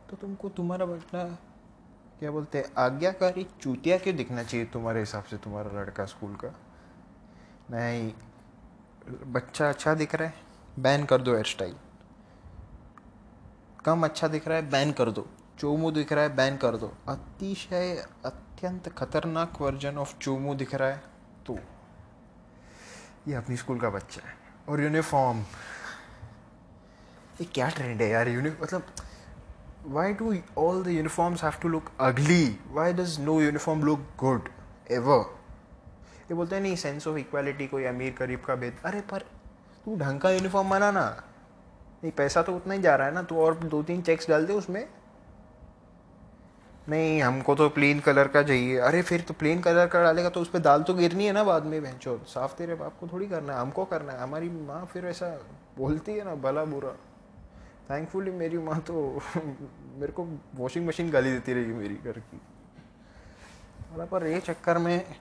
तो 0.09 0.15
तुमको 0.15 0.49
तुम्हारा 0.49 0.85
बटना 0.85 1.23
क्या 2.19 2.31
बोलते 2.31 2.57
हैं? 2.57 2.65
आज्ञाकारी 2.77 3.47
चूतिया 3.61 3.97
क्यों 3.97 4.15
दिखना 4.15 4.43
चाहिए 4.43 4.65
तुम्हारे 4.65 4.99
हिसाब 4.99 5.23
से, 5.23 5.37
तुम्हारा 5.37 5.81
लड़का 5.81 6.05
स्कूल 6.05 6.35
का? 6.35 6.55
नहीं, 7.71 8.13
बच्चा 9.27 9.69
अच्छा 9.69 9.93
दिख 9.93 10.15
रहा 10.15 10.27
है, 10.27 10.35
बैन 10.79 11.05
कर 11.05 11.21
दो 11.21 11.33
हेयर 11.33 11.45
स्टाइल 11.45 11.75
कम 13.85 14.03
अच्छा 14.03 14.27
दिख 14.27 14.47
रहा 14.47 14.57
है, 14.57 14.69
बैन 14.69 14.91
कर 14.91 15.11
दो। 15.11 15.27
चोमू 15.59 15.91
दिख 15.91 16.13
रहा 16.13 16.23
है, 16.23 16.35
बैन 16.35 16.57
कर 16.57 16.77
दो। 16.77 16.93
अतिशय, 17.07 18.07
अत्यंत 18.25 18.89
खतरनाक 18.89 19.61
वर्जन 19.61 19.97
ऑफ़ 19.97 20.17
चोमू 20.17 20.55
दिख 20.55 20.75
रहा 20.75 20.89
है 20.89 21.03
तो। 21.47 21.57
ये 23.27 23.33
अपनी 23.33 23.57
स्कूल 23.57 23.79
का 23.79 23.89
बच्चा 23.89 24.27
है। 24.27 24.35
और 24.69 24.81
यूनिफॉर्म 24.81 25.43
ये 27.41 27.45
क्या 27.45 27.69
ट्रेंड 27.69 28.01
है 28.01 28.09
यार 28.09 28.27
यूनि 28.27 28.49
मतलब 28.61 28.85
why 29.85 30.13
do 30.13 30.33
all 30.57 30.83
the 30.83 30.87
uniforms 30.87 31.43
have 31.43 31.53
to 31.61 31.69
look 31.69 31.91
ugly 31.99 32.59
why 32.71 32.93
does 32.93 33.19
no 33.19 33.41
uniform 33.41 33.83
look 33.83 33.99
good 34.17 34.49
ever 34.91 35.25
ये 36.23 36.33
बोलते 36.33 36.55
हैं, 36.55 36.61
नहीं 36.63 36.75
सेंस 36.75 37.07
ऑफ़ 37.07 37.17
इक्वालिटी 37.17 37.67
कोई 37.67 37.83
अमीर 37.83 38.15
गरीब 38.19 38.41
का 38.41 38.55
भेद। 38.55 38.73
अरे, 38.85 39.01
पर 39.01 39.19
तू 39.85 39.95
ढंग 39.97 40.19
का 40.19 40.29
यूनिफॉर्म 40.31 40.69
बना 40.69 40.91
ना। 40.91 41.05
नहीं, 42.03 42.11
पैसा 42.11 42.41
तो 42.41 42.55
उतना 42.55 42.73
ही 42.73 42.81
जा 42.81 42.95
रहा 42.95 43.07
है 43.07 43.13
ना, 43.13 43.23
तू 43.23 43.37
और 43.37 43.55
दो 43.55 43.83
तीन 43.83 44.01
चेक्स 44.01 44.29
डाल 44.29 44.45
दे 44.45 44.53
उसमें। 44.53 44.87
नहीं, 46.89 47.21
हमको 47.21 47.55
तो 47.55 47.69
प्लेन 47.69 47.99
कलर 47.99 48.27
का 48.27 48.43
चाहिए। 48.43 48.77
अरे, 48.77 49.01
फिर 49.01 49.21
तो 49.21 49.33
प्लेन 49.33 49.61
कलर 49.61 49.87
का 49.87 50.03
डालेगा 50.03 50.29
तो 50.29 50.41
उस 50.41 50.49
पर 50.49 50.59
दाल 50.59 50.83
तो 50.83 50.93
गिरनी 50.93 51.25
है 51.25 51.31
ना 51.31 51.43
बाद 51.43 51.65
में 51.65 51.81
भैंचो 51.81 52.17
साफ़ 52.27 52.55
तेरे 52.55 52.75
बाप 52.75 52.97
को 52.99 53.07
थोड़ी 53.07 53.27
करना 53.27 53.53
है, 53.53 53.59
हमको 53.59 53.85
करना 53.85 54.13
है। 54.13 54.19
हमारी 54.19 54.49
माँ 54.49 54.85
फिर 54.85 55.05
ऐसा 55.05 55.39
बोलती 55.77 56.11
है 56.11 56.25
ना, 56.25 56.35
भला 56.35 56.65
बुरा। 56.65 56.95
थैंकफुली 57.89 58.31
मेरी 58.31 58.57
माँ 58.57 58.79
तो 58.81 59.21
मेरे 59.95 60.13
को 60.13 60.27
वॉशिंग 60.55 60.87
मशीन 60.87 61.11
गाली 61.11 61.31
देती 61.31 61.53
रहेगी 61.53 61.73
मेरी 61.73 61.95
घर 61.95 62.11
की। 62.11 62.41
पर 64.05 64.27
ये 64.27 64.39
चक्कर 64.39 64.77
में 64.77 65.15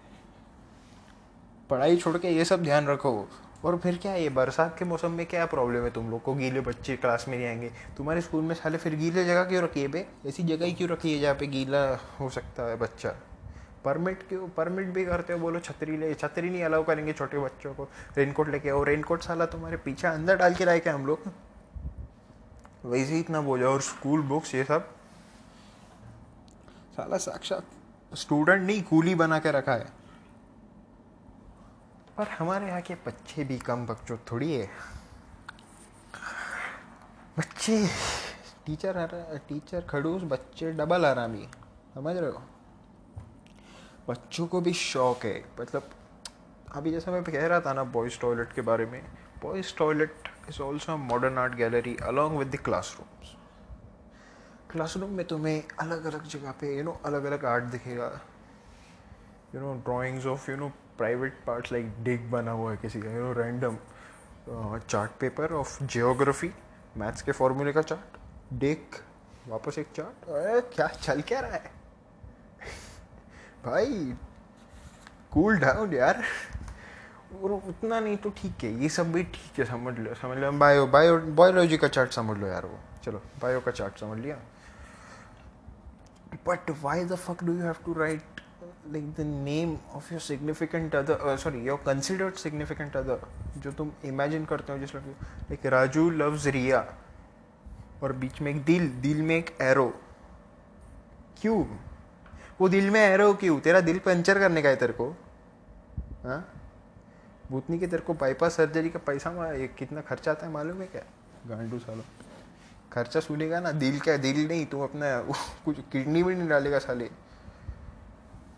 पढ़ाई 1.71 1.97
छोड़ 1.97 2.19
के 2.19 2.28
ये 2.28 2.45
सब 2.45 2.62
ध्यान 2.62 2.87
रखो। 2.87 3.28
और 3.64 3.78
फिर 3.78 3.99
क्या 3.99 4.14
ये 4.14 4.28
बरसात 4.28 4.78
के 4.78 4.85
मौसम 4.85 5.11
में 5.11 5.26
क्या 5.26 5.47
प्रॉब्लम 5.47 5.85
है? 5.85 5.90
तुम 5.90 6.11
लोग 6.11 6.23
को 6.23 6.35
गीले 6.35 6.61
बच्चे 6.61 6.97
क्लास 6.97 7.25
में 7.28 7.38
नहीं 7.38 7.47
आएँगे। 7.47 7.71
तुम्हारे 7.97 8.21
स्कूल 8.21 8.45
में 8.45 8.54
साले 8.54 8.78
फिर 8.78 8.97
गीले 8.97 9.25
जगह 9.25 9.45
क्यों 9.45 9.62
रखी 9.62 9.83
है 9.83 9.88
बे? 9.88 10.07
ऐसी 10.26 10.42
जगह 10.42 10.66
ही 10.66 10.73
क्यों 10.73 10.90
रखी 10.90 11.14
है 11.14 11.21
जहाँ 11.21 11.35
पे 11.35 11.47
गीला 11.47 12.00
हो 12.21 12.28
सकता 12.31 12.62
है 12.62 12.76
बच्चा? 12.76 13.14
परमिट 13.85 14.28
क्यों? 14.28 14.49
परमिट 14.49 14.87
भी 14.87 15.04
करते 15.04 15.33
हो, 15.33 15.38
बोलो 15.38 15.61
छतरी 15.61 15.97
ले, 15.97 16.14
छतरी 16.14 16.50
नहीं 16.50 16.64
अलाउ 16.64 16.85
करेंगे 16.85 17.12
छोटे 17.12 17.38
बच्चों 17.38 17.75
को। 17.75 17.88
रेनकोट 18.16 18.49
लेके 18.49 18.71
आओ। 18.71 18.83
रेनकोट 18.83 19.23
साला 19.23 19.47
तुम्हारे 19.47 19.76
पीछे 19.76 20.07
अंदर 20.07 20.37
डाल 20.37 20.54
के 20.54 20.64
लाए 20.64 20.81
क्या 20.81 20.95
हम 20.95 21.07
लोग? 21.07 21.25
वैसे 22.85 23.12
ही 23.12 23.21
इतना 23.21 23.41
बोझा 23.41 23.67
और 23.67 23.81
स्कूल 23.81 24.23
बुक्स 24.23 24.55
ये 24.55 24.65
सब। 24.65 24.95
साला 26.97 27.17
साक्षात 27.17 27.67
स्टूडेंट 28.15 28.62
नहीं 28.62 28.83
कूली 28.83 29.15
बना 29.15 29.39
के 29.39 29.51
रखा 29.51 29.73
है। 29.73 29.93
पर 32.17 32.29
हमारे 32.29 32.67
यहाँ 32.67 32.81
के 32.81 32.95
बच्चे 32.95 33.45
भी 33.45 33.59
कम 33.59 33.87
बच्चों 33.87 34.17
थोड़ी 34.33 34.53
है। 34.53 34.71
बच्चे 37.39 37.87
टीचर 38.67 39.09
टीचर 39.49 39.81
खड़ूस, 39.81 40.23
बच्चे 40.23 40.73
डबल 40.73 41.07
आरामी। 41.07 41.49
समझ 41.95 42.17
रहे 42.17 42.31
हो? 42.31 42.43
बच्चों 44.09 44.47
को 44.47 44.61
भी 44.61 44.73
शौक 44.73 45.25
है। 45.25 45.45
मतलब 45.61 45.91
अभी 46.73 46.91
जैसा 46.91 47.11
मैं 47.11 47.25
कह 47.25 47.47
रहा 47.47 47.61
था 47.61 47.73
ना 47.73 47.85
बॉयज़ 47.85 48.21
टॉयलेट 48.21 48.53
के 48.53 48.61
बारे 48.61 48.87
में 48.87 49.05
boys 49.43 49.77
toilet 49.77 50.22
is 50.49 50.61
also 50.63 50.97
modern 50.97 51.39
art 51.39 51.55
gallery 51.55 51.97
along 52.03 52.39
with 52.39 52.51
the 52.51 52.57
classrooms 52.65 53.35
classroom 54.71 55.11
में 55.11 55.25
तुम्हें 55.27 55.63
अलग 55.81 56.05
अलग 56.05 56.27
जगह 56.35 56.51
पे 56.61 56.77
यू 56.77 56.83
नो 56.83 57.01
अलग 57.07 57.25
अलग 57.25 57.45
आर्ट 57.45 57.65
दिखेगा। 57.65 58.07
You 59.55 59.61
know 59.61 59.75
drawings 59.87 60.27
of 60.27 60.51
you 60.51 60.57
know 60.57 60.69
private 60.99 61.39
parts 61.47 61.73
like 61.73 61.93
dick 62.05 62.31
बना 62.31 62.51
हुआ 62.51 62.71
है 62.71 62.77
किसी 62.77 63.01
का 63.01 63.11
you 63.11 63.23
know 63.23 63.33
random 63.33 63.77
chart 64.89 65.11
paper 65.21 65.53
of 65.53 65.83
geography 65.85 66.51
maths 66.97 67.23
के 67.23 67.33
फॉर्मूले 67.33 67.73
का 67.73 67.83
चार्ट 67.83 68.19
डिग 68.61 68.97
वापस 69.49 69.79
एक 69.79 69.89
चार्ट 69.97 70.29
अरे, 70.29 70.61
क्या 70.75 70.87
चल 70.87 71.21
क्या 71.21 71.41
रहा 71.41 71.53
है? 71.53 71.71
भाई 73.65 74.15
कूल 75.33 75.59
डाउन 75.59 75.95
यार। 75.95 76.23
और 77.33 77.53
उतना 77.53 77.99
नहीं 78.01 78.17
तो 78.17 78.31
ठीक 78.37 78.65
है, 78.65 78.73
ये 78.83 78.89
सब 78.89 79.12
भी 79.12 79.23
ठीक 79.25 79.59
है, 79.59 79.65
समझ 79.65 79.99
लो 79.99 80.15
समझ 80.15 80.39
लो 80.39 80.51
बायो 80.59 80.87
बायो 80.87 81.19
बायोलॉजी 81.19 81.77
का 81.77 81.89
चार्ट 81.89 82.12
समझ 82.12 82.39
लो 82.39 82.47
यार 82.47 82.67
वो। 82.67 82.79
चलो 83.05 83.23
बायो 83.43 83.61
का 83.61 83.71
चार्ट 83.71 84.01
समझ 84.01 84.19
लिया। 84.19 84.37
But 86.47 86.71
why 86.83 87.05
the 87.05 87.15
fuck 87.17 87.45
do 87.45 87.53
you 87.53 87.62
have 87.62 87.77
to 87.85 87.93
write 87.95 88.41
like 88.93 89.12
the 89.15 89.21
name 89.21 89.77
of 89.95 90.12
your 90.12 90.21
significant 90.21 90.95
other 90.97 91.37
sorry 91.37 91.61
your 91.67 91.83
considered 91.87 92.35
significant 92.37 92.97
other 92.97 93.27
जो 93.59 93.73
तुम 93.73 93.91
इमेजिन 94.05 94.45
करते 94.45 94.73
हो, 94.73 94.79
जिस 94.79 94.95
लाइक 94.95 95.67
राजू 95.67 96.09
लव्स 96.11 96.47
रिया 96.49 96.85
और 98.03 98.12
बीच 98.12 98.41
में 98.41 98.51
एक 98.51 98.65
दिल 98.65 98.89
दिल 99.03 99.23
में 99.23 99.37
एक 99.37 99.57
एरो 99.62 99.93
क्यों 101.41 101.65
वो 102.61 102.69
दिल 102.69 102.91
में 102.91 103.01
एरो 103.01 103.33
क्यों? 103.35 103.59
तेरा 103.61 103.81
दिल 103.81 103.99
पंचर 103.99 104.39
करने 104.39 104.62
का 104.62 104.69
है 104.69 104.77
तेरे 104.77 104.93
को? 104.93 105.09
हाँ? 106.25 106.45
भूतनी 107.51 107.79
के 107.79 107.87
तेरे 107.87 108.03
को 108.03 108.15
बाईपास 108.15 108.57
सर्जरी 108.57 108.91
का 108.91 108.99
पैसा 108.99 109.53
ये 109.53 109.69
कितना 109.69 110.01
खर्चा 110.01 110.31
आता 110.31 110.47
है 110.47 110.53
मालूम 110.53 110.81
है 110.81 110.87
क्या? 110.87 111.03
गांडू 111.47 111.79
सालो। 111.79 112.05
खर्चा 112.93 113.21
सुनेगा 113.21 113.61
ना 113.61 113.73
दिल 113.73 114.01
क्या 114.01 114.17
दिल 114.17 114.49
नहीं 114.49 114.67
तुम 114.67 114.83
अपना 114.83 115.21
कुछ 115.65 115.77
किडनी 115.93 116.23
भी 116.23 116.35
नहीं 116.35 116.49
डालेगा 116.49 116.79
साले। 116.79 117.11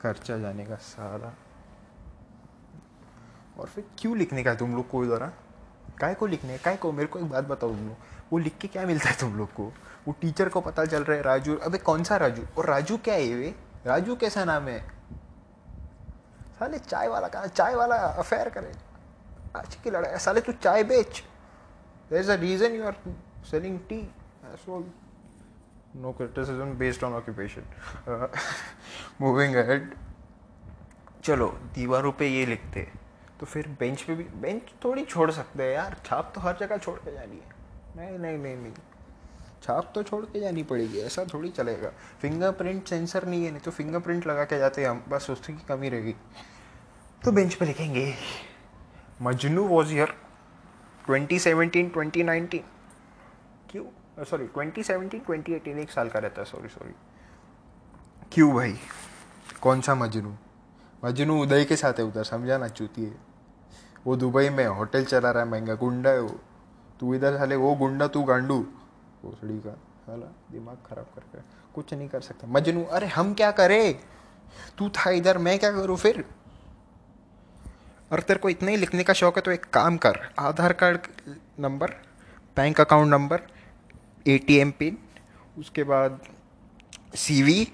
खर्चा 0.03 0.38
जाने 0.38 0.67
का 0.67 0.76
सारा। 0.76 1.35
और 3.59 3.67
फिर 3.67 3.85
क्यों 3.99 4.17
लिखने 4.17 4.45
का 4.45 4.50
है 4.50 4.57
तुम 4.57 4.76
लोग 4.76 4.91
को 4.91 5.05
इधर 5.05 5.33
काय 5.99 6.14
को 6.14 6.26
लिखने? 6.26 6.59
काय 6.59 6.76
को? 6.76 6.93
मेरे 6.93 7.07
को 7.07 7.19
एक 7.19 7.25
बात 7.25 7.45
बताओ 7.45 7.71
तुम 7.71 7.87
लोग। 7.87 7.97
वो 8.33 8.38
लिख 8.38 8.59
के 8.59 8.69
क्या 8.69 8.87
मिलता 8.87 9.11
है 9.11 9.17
तुम 9.19 9.37
लोग 9.37 9.53
को? 9.53 9.73
वो 10.09 10.12
टीचर 10.21 10.49
को 10.49 10.61
पता 10.61 10.85
चल 10.85 11.05
रहा 11.05 11.17
है 11.17 11.23
राजू। 11.23 11.57
अबे 11.57 11.79
कौन 11.79 12.05
सा 12.05 12.17
राजू? 12.17 12.43
और 12.59 12.67
राजू 12.67 12.97
क्या 12.97 13.14
है 13.14 13.25
ये? 13.25 13.55
राजू 13.87 14.17
कैसा 14.17 14.45
नाम 14.45 14.62
है? 14.62 14.93
साले 16.64 16.78
चाय 16.80 17.09
वाला 17.09 17.28
कहा, 17.28 17.47
चाय 17.49 17.75
वाला 17.75 17.97
अफेयर 17.97 18.49
करे। 18.49 18.73
आज 19.56 19.75
की 19.76 19.90
लड़ाई 19.90 20.18
साले 20.18 20.40
तू 20.40 20.52
चाय 20.54 20.83
बेच। 20.85 21.23
There 22.11 22.21
is 22.21 22.30
a 22.30 22.35
reason 22.37 22.75
you 22.75 22.85
are 22.87 22.97
selling 23.50 23.78
tea 23.88 24.00
no 25.97 26.12
criticism 26.12 26.73
based 26.78 27.04
on 27.04 27.12
occupation 27.12 28.30
moving 29.21 29.54
ahead 29.56 29.92
चलो, 31.25 31.49
दीवारों 31.75 32.12
पे 32.12 32.28
ये 32.28 32.47
लिखते 32.47 32.88
तो 33.40 33.47
फिर 33.47 33.68
बेंच 33.80 34.02
पे 34.02 34.14
भी 34.14 34.25
बेंच 34.40 34.73
थोड़ी 34.85 35.04
छोड़ 35.04 35.30
सकते 35.33 35.62
हैं 35.62 35.71
यार। 35.71 35.97
छाप 36.06 36.33
तो 36.35 36.40
हर 36.40 36.56
जगह 36.61 36.76
छोड़ 36.78 36.99
के 36.99 37.12
जानी 37.12 37.37
है। 37.37 37.52
नहीं 37.97 38.18
नहीं 38.18 38.38
नहीं 38.38 38.56
नहीं। 38.56 38.73
छाप 39.62 39.92
तो 39.94 40.02
छोड़ 40.02 40.25
के 40.25 40.40
जानी 40.40 40.62
पड़ेगी, 40.62 40.99
ऐसा 41.00 41.25
थोड़ी 41.25 41.49
चलेगा। 41.50 41.90
फिंगरप्रिंट 42.21 42.88
सेंसर 42.88 43.26
नहीं 43.26 43.44
है, 43.44 43.50
नहीं 43.50 43.62
तो 43.62 43.71
फिंगरप्रिंट 43.71 44.26
लगा 44.26 44.44
के 44.44 44.59
जाते 44.59 44.83
हैं 44.83 44.88
हम। 44.88 45.02
बस 45.09 45.30
उसकी 45.30 45.52
कमी 45.68 45.88
रहेगी। 45.88 46.14
तो 47.25 47.33
बेंच 47.33 47.54
पे 47.54 47.64
लिखेंगे। 47.64 48.14
मजनू 49.23 49.62
वॉज़ 49.64 49.93
ईयर 49.93 50.09
2017 51.11 51.88
2019 51.93 52.61
क्यों? 53.71 53.85
सॉरी 54.25 54.47
2017 54.47 55.21
2018 55.26 55.78
एक 55.78 55.90
साल 55.90 56.09
का 56.09 56.19
रहता 56.19 56.40
है 56.40 56.45
सॉरी 56.45 56.69
सॉरी 56.69 56.95
क्यों 58.33 58.54
भाई? 58.54 58.78
कौन 59.61 59.81
सा 59.81 59.95
मजनू? 59.95 60.35
मजनू 61.04 61.43
उदय 61.43 61.64
के 61.64 61.76
साथ 61.76 61.93
है 61.93 62.04
उधर 62.04 62.25
समझा 62.25 62.59
ना 62.59 62.69
चूती 62.69 63.04
है। 63.04 63.16
वो 64.07 64.16
दुबई 64.16 64.49
में 64.49 64.66
होटल 64.66 65.04
चला 65.04 65.31
रहा 65.31 65.43
है 65.43 65.49
महँगा 65.49 65.75
गुंडा 65.75 66.11
है 66.11 66.21
वो। 66.21 66.40
तू 67.00 67.14
इधर 67.14 67.38
साले 67.38 67.57
वो 67.57 67.75
गुंडा 67.75 68.07
तू 68.07 68.23
गांडू। 68.23 68.61
भोसड़ी 69.23 69.59
का 69.59 69.78
हाला 70.09 70.26
दिमाग 70.52 70.78
खराब 70.87 71.07
करके। 71.14 71.38
कुछ 71.75 71.95
नहीं 71.95 72.09
कर 72.09 72.21
सकता। 72.21 72.47
मजनू 72.47 72.85
अरे 72.85 73.07
हम 73.07 73.35
क्या 73.35 73.50
करें? 73.50 74.00
तू 74.78 74.88
था 74.88 75.11
इधर 75.11 75.38
मैं 75.38 75.59
क्या 75.59 75.73
करूँ 75.73 75.97
फिर? 75.97 76.25
और 78.14 78.21
तेरे 78.21 78.38
को 78.38 78.49
इतना 78.49 78.71
ही 78.71 78.76
लिखने 78.76 79.04
का 79.04 79.12
शौक 79.12 79.37
है 79.37 79.42
तो 79.42 79.50
एक 79.50 79.64
काम 79.64 79.97
कर, 79.97 80.18
Aadhaar 80.38 80.73
card 80.73 81.06
number, 81.61 81.90
bank 82.56 82.80
account 82.80 83.09
number 83.09 83.40
ATM 84.26 84.71
pin, 84.71 84.99
उसके 85.59 85.85
बाद 85.85 86.21
सीवी 87.14 87.66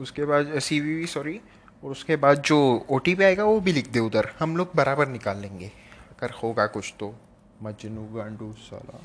उसके 0.00 0.24
बाद 0.24 0.58
सीवी 0.58 1.06
सॉरी 1.06 1.40
और 1.84 1.90
उसके 1.90 2.16
बाद 2.16 2.42
जो 2.42 2.86
ओटीपी 2.90 3.24
आएगा, 3.24 3.44
वो 3.44 3.60
भी 3.60 3.72
लिख 3.72 3.88
दे 3.88 3.98
उधर। 3.98 4.30
हम 4.40 4.56
लोग 4.56 4.70
बराबर 4.76 5.08
निकाल 5.08 5.38
लेंगे, 5.38 5.70
अगर 6.10 6.30
होगा 6.30 6.66
कुछ 6.66 6.94
तो। 7.00 7.14
मजनू, 7.62 8.04
गांडू, 8.06 8.52
साला। 8.52 9.00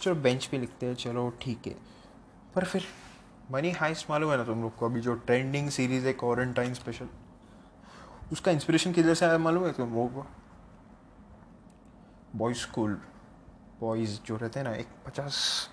चलो 0.00 0.14
बेंच 0.14 0.46
पे 0.46 0.58
लिखते 0.58 0.86
हैं, 0.86 0.94
चलो, 0.94 1.32
ठीक 1.42 1.66
है। 1.66 1.74
पर 2.54 2.64
फिर 2.64 2.86
मनी 3.50 3.70
हाइस्ट 3.70 4.10
मालूम 4.10 4.30
है 4.30 4.36
ना 4.36 4.44
तुम 4.44 4.62
लोग 4.62 4.76
को? 4.76 4.86
अभी 4.86 5.00
जो 5.00 5.14
ट्रेंडिंग 5.14 5.70
सीरीज़ 5.70 6.06
है 6.06 6.12
क्वारंटाइन 6.12 6.74
स्पेशल 6.74 7.08
उसका 8.32 8.50
इंस्पिरेशन 8.50 8.92
किधर 8.92 9.14
से 9.14 9.26
आया 9.26 9.38
मालूम 9.38 9.66
है 9.66 9.72
तुम 9.72 9.88
वो 9.88 10.26
बॉयज़ 12.36 12.56
स्कूल 12.56 13.00
बॉयज़ 13.80 14.20
जो 14.26 14.36
रहते 14.36 14.60
हैं 14.60 14.66
ना, 14.66 14.74
एक 14.74 14.86
पचास 15.06 15.68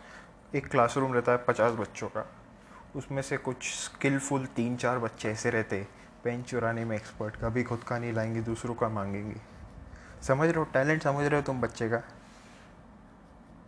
एक 0.56 0.68
क्लासरूम 0.68 1.14
रहता 1.14 1.32
है 1.32 1.38
पचास 1.38 1.74
बच्चों 1.74 2.08
का। 2.08 2.30
उसमें 2.96 3.22
से 3.22 3.38
कुछ 3.38 3.64
स्किलफुल 3.64 4.46
तीन 4.46 4.76
चार 4.76 5.00
बच्चे 5.00 5.32
ऐसे 5.32 5.50
रहते 5.50 5.88
पेन 6.24 6.44
चुराने 6.44 6.86
में 6.86 6.96
एक्सपर्ट 6.96 7.36
कभी 7.36 7.64
खुद 7.64 7.84
का 7.84 8.00
नहीं 8.00 8.14
लाएँगे, 8.14 8.42
दूसरों 8.42 8.76
का 8.76 8.90
मांगेंगे। 8.90 9.42
समझ 10.22 10.50
रहे 10.50 10.60
हो? 10.60 10.64
टैलेंट 10.64 11.04
समझ 11.04 11.26
रहे 11.26 11.36
हो 11.36 11.42
तुम 11.42 11.62
बच्चे 11.62 11.90
का? 11.90 11.98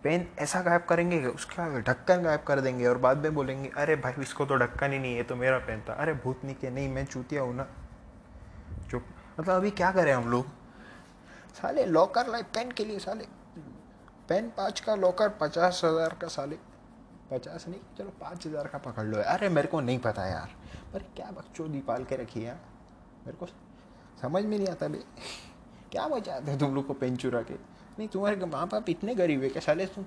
पेन 0.03 0.27
ऐसा 0.39 0.61
गायब 0.61 0.83
करेंगे 0.89 1.25
उसका 1.25 1.79
ढक्कन 1.79 2.23
गायब 2.23 2.41
कर 2.41 2.61
देंगे 2.61 2.87
और 2.87 2.97
बाद 2.97 3.17
में 3.17 3.33
बोलेंगे, 3.33 3.69
अरे 3.69 3.95
भाई, 3.95 4.13
इसको 4.19 4.45
तो 4.45 4.55
ढक्कन 4.55 4.91
ही 4.91 4.99
नहीं 4.99 5.15
है 5.15 5.23
तो 5.23 5.35
मेरा 5.35 5.57
पेन 5.57 5.81
था। 5.89 5.93
अरे, 5.93 6.13
भूतनी 6.13 6.53
के, 6.53 6.69
नहीं, 6.69 6.89
मैं 6.89 7.05
चूतिया 7.05 7.41
हूँ 7.41 7.55
ना। 7.55 7.67
चुप 8.91 9.05
मतलब 9.39 9.53
अभी 9.53 9.71
क्या 9.71 9.91
करें 9.91 10.13
हम 10.13 10.29
लोग? 10.31 10.45
साले 11.53 11.85
लॉकर 11.85 12.27
लाए 12.27 12.43
पेन 12.53 12.71
के 12.71 12.85
लिए 12.85 12.99
साले। 12.99 13.25
पेन 14.29 14.49
पाँच 14.57 14.79
का 14.79 14.95
लॉकर 14.95 15.29
पचास 15.41 15.81
हज़ार 15.83 16.17
का 16.21 16.27
साले। 16.29 16.57
पचास 17.31 17.67
नहीं, 17.67 17.79
चलो 17.97 18.13
पाँच 18.21 18.45
हज़ार 18.47 18.67
का 18.67 18.77
पकड़ 18.79 19.05
लो। 19.05 19.21
अरे 19.23 19.49
मेरे 19.49 19.67
को 19.67 19.79
नहीं 19.81 19.99
पता 19.99 20.25
यार। 20.27 20.49
पर 20.93 21.03
क्या 21.15 21.31
बच्चों 21.37 21.71
दी 21.71 21.79
पाल 21.81 22.03
के 22.03 22.15
रखी 22.17 22.45
यार 22.45 22.59
मेरे 23.25 23.37
को 23.37 23.45
समझ 24.21 24.43
में 24.43 24.57
नहीं 24.57 24.67
आता 24.67 24.87
भाई 24.87 25.03
क्या 25.91 26.07
मज़ा 26.07 26.33
आता 26.33 26.51
है 26.51 26.57
तुम 26.59 26.75
लोग 26.75 26.87
को 26.87 26.93
पेन 26.95 27.15
चुरा 27.17 27.41
के? 27.41 27.53
नहीं, 27.53 28.07
तुम्हारे 28.07 28.45
माँ 28.45 28.67
बाप 28.67 28.89
इतने 28.89 29.15
गरीब 29.15 29.43
है 29.43 29.49
क्या 29.49 29.61
साले? 29.61 29.85
तुम 29.87 30.05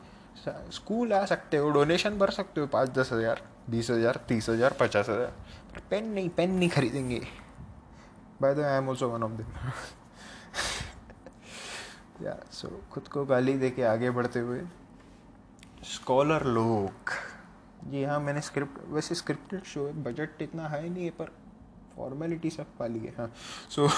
स्कूल 0.72 1.12
आ 1.12 1.24
सकते 1.26 1.56
हो 1.56 1.70
डोनेशन 1.70 2.18
भर 2.18 2.30
सकते 2.30 2.60
हो, 2.60 2.66
पाँच 2.66 2.90
दस 2.90 3.12
हज़ार, 3.12 3.42
बीस 3.70 3.90
हज़ार, 3.90 4.20
तीस 4.28 4.48
हज़ार, 4.48 4.76
पचास 4.80 5.08
हज़ार। 5.08 5.32
पर 5.72 5.80
पेन 5.90 6.08
नहीं 6.10 6.28
पेन 6.30 6.50
नहीं 6.52 6.68
खरीदेंगे। 6.70 7.20
By 8.42 8.54
the 8.54 8.60
I 8.60 8.78
am 8.78 8.88
also 8.88 9.08
one 9.08 9.22
of 9.22 9.32
them 9.32 9.46
या 12.26 12.36
सो 12.52 12.68
खुद 12.92 13.08
को 13.08 13.24
गाली 13.24 13.54
दे 13.58 13.70
के 13.70 13.82
आगे 13.82 14.10
बढ़ते 14.10 14.38
हुए। 14.38 14.60
स्कॉलर 15.84 16.44
लोग। 16.44 17.10
जी 17.90 18.04
हाँ 18.04 18.20
मैंने 18.20 18.40
स्क्रिप्ट 18.40 18.78
वैसे 18.88 19.14
स्क्रिप्टेड 19.14 19.64
शो 19.64 19.86
है 19.86 19.92
बजट 20.02 20.42
इतना 20.42 20.68
हाई 20.68 20.88
नहीं 20.88 21.04
है 21.04 21.10
पर 21.10 21.32
फॉर्मेलिटी 21.96 22.50
सब 22.50 22.66
पाली 22.78 22.98
है। 22.98 23.14
हाँ 23.18 23.32
सो 23.70 23.88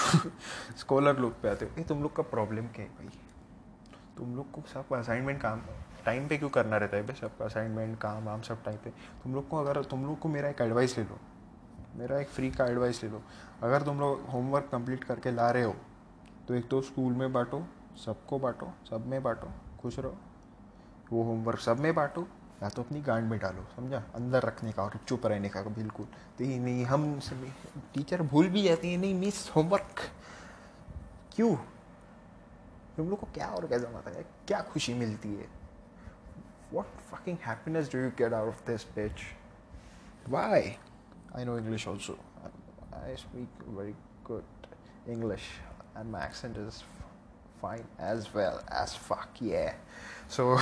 स्कॉलर 0.77 1.17
लोग 1.21 1.41
पे 1.41 1.49
आते 1.49 1.65
हो। 1.65 1.83
तुम 1.83 2.01
लोग 2.01 2.15
का 2.15 2.23
प्रॉब्लम 2.23 2.67
क्या 2.67 2.85
है 2.85 2.89
भाई? 2.89 3.09
तुम 4.17 4.35
लोग 4.35 4.51
को 4.51 4.61
सब 4.73 4.93
असाइनमेंट 4.93 5.41
काम 5.41 5.61
टाइम 6.05 6.27
पे 6.27 6.37
क्यों 6.37 6.49
करना 6.49 6.77
रहता 6.77 6.97
है? 6.97 7.03
भाई 7.03 7.15
सब 7.15 7.41
असाइनमेंट 7.41 7.97
काम 7.99 8.25
वाम 8.25 8.41
सब 8.41 8.63
टाइम 8.63 8.77
पे। 8.77 8.89
तुम 9.23 9.35
लोग 9.35 9.49
को 9.49 9.57
अगर 9.57 9.83
तुम 9.83 10.05
लोग 10.05 10.19
को 10.19 10.29
मेरा 10.29 10.49
एक 10.49 10.61
एडवाइस 10.61 10.97
ले 10.97 11.03
लो। 11.03 11.19
मेरा 11.95 12.19
एक 12.19 12.27
फ्री 12.27 12.51
का 12.51 12.65
एडवाइस 12.65 13.03
ले 13.03 13.09
लो। 13.09 13.21
अगर 13.63 13.81
तुम 13.81 13.99
लोग 13.99 14.21
होमवर्क 14.21 14.69
कंप्लीट 14.71 15.03
करके 15.03 15.31
ला 15.31 15.51
रहे 15.51 15.63
हो 15.63 15.75
तो 16.47 16.53
एक 16.53 16.69
तो 16.69 16.81
स्कूल 16.81 17.13
में 17.13 17.33
बांटो, 17.33 17.67
सबको 18.05 18.39
बांटो, 18.39 18.71
सब 18.89 19.07
में 19.07 19.23
बांटो, 19.23 19.51
खुश 19.81 19.99
रहो। 19.99 20.17
वो 21.11 21.23
होमवर्क 21.23 21.59
सब 21.59 21.79
में 21.79 21.95
बांटो, 21.95 22.27
या 22.63 22.69
तो 22.69 22.83
अपनी 22.83 23.01
गांड 23.01 23.29
में 23.29 23.39
डालो, 23.39 23.65
समझा? 23.75 24.03
अंदर 24.15 24.43
रखने 24.43 24.71
का 24.71 24.83
और 24.83 24.99
चुप 25.07 25.25
रहने 25.25 25.49
का, 25.49 25.61
बिल्कुल। 25.61 26.05
तो 26.05 26.43
ही 26.43 26.59
नहीं, 26.59 26.85
हम 26.85 27.19
टीचर 27.93 28.21
भूल 28.21 28.47
भी 28.47 28.63
जाती 28.63 28.91
है, 28.91 28.97
नहीं 28.97 29.13
मिस 29.13 29.49
होमवर्क 29.49 29.99
क्यों? 31.35 31.55
तुम 32.97 33.09
लोग 33.09 33.19
को 33.19 33.27
क्या 33.33 33.47
और 33.47 33.67
क्या 33.67 33.77
जमाता 33.77 34.11
है? 34.11 34.25
क्या 34.47 34.61
खुशी 34.61 34.93
मिलती 34.93 35.35
है? 35.35 35.47
What 36.73 36.85
fucking 37.11 37.45
happiness 37.45 37.91
do 37.93 37.99
you 37.99 38.11
get 38.21 38.33
out 38.33 38.53
of 38.53 38.69
this 38.69 38.85
bitch? 38.97 39.25
Why? 40.33 40.61
I 41.35 41.43
know 41.43 41.57
english 41.57 41.87
also. 41.87 42.17
I 42.91 43.15
speak 43.15 43.47
very 43.77 43.95
good 44.25 44.43
english. 45.07 45.43
And 45.95 46.13
my 46.13 46.19
accent 46.19 46.57
is 46.57 46.83
fine 47.61 47.83
as 47.99 48.33
well 48.33 48.61
as 48.81 48.95
fuck, 48.95 49.29
yeah. 49.41 49.73
So, 50.29 50.45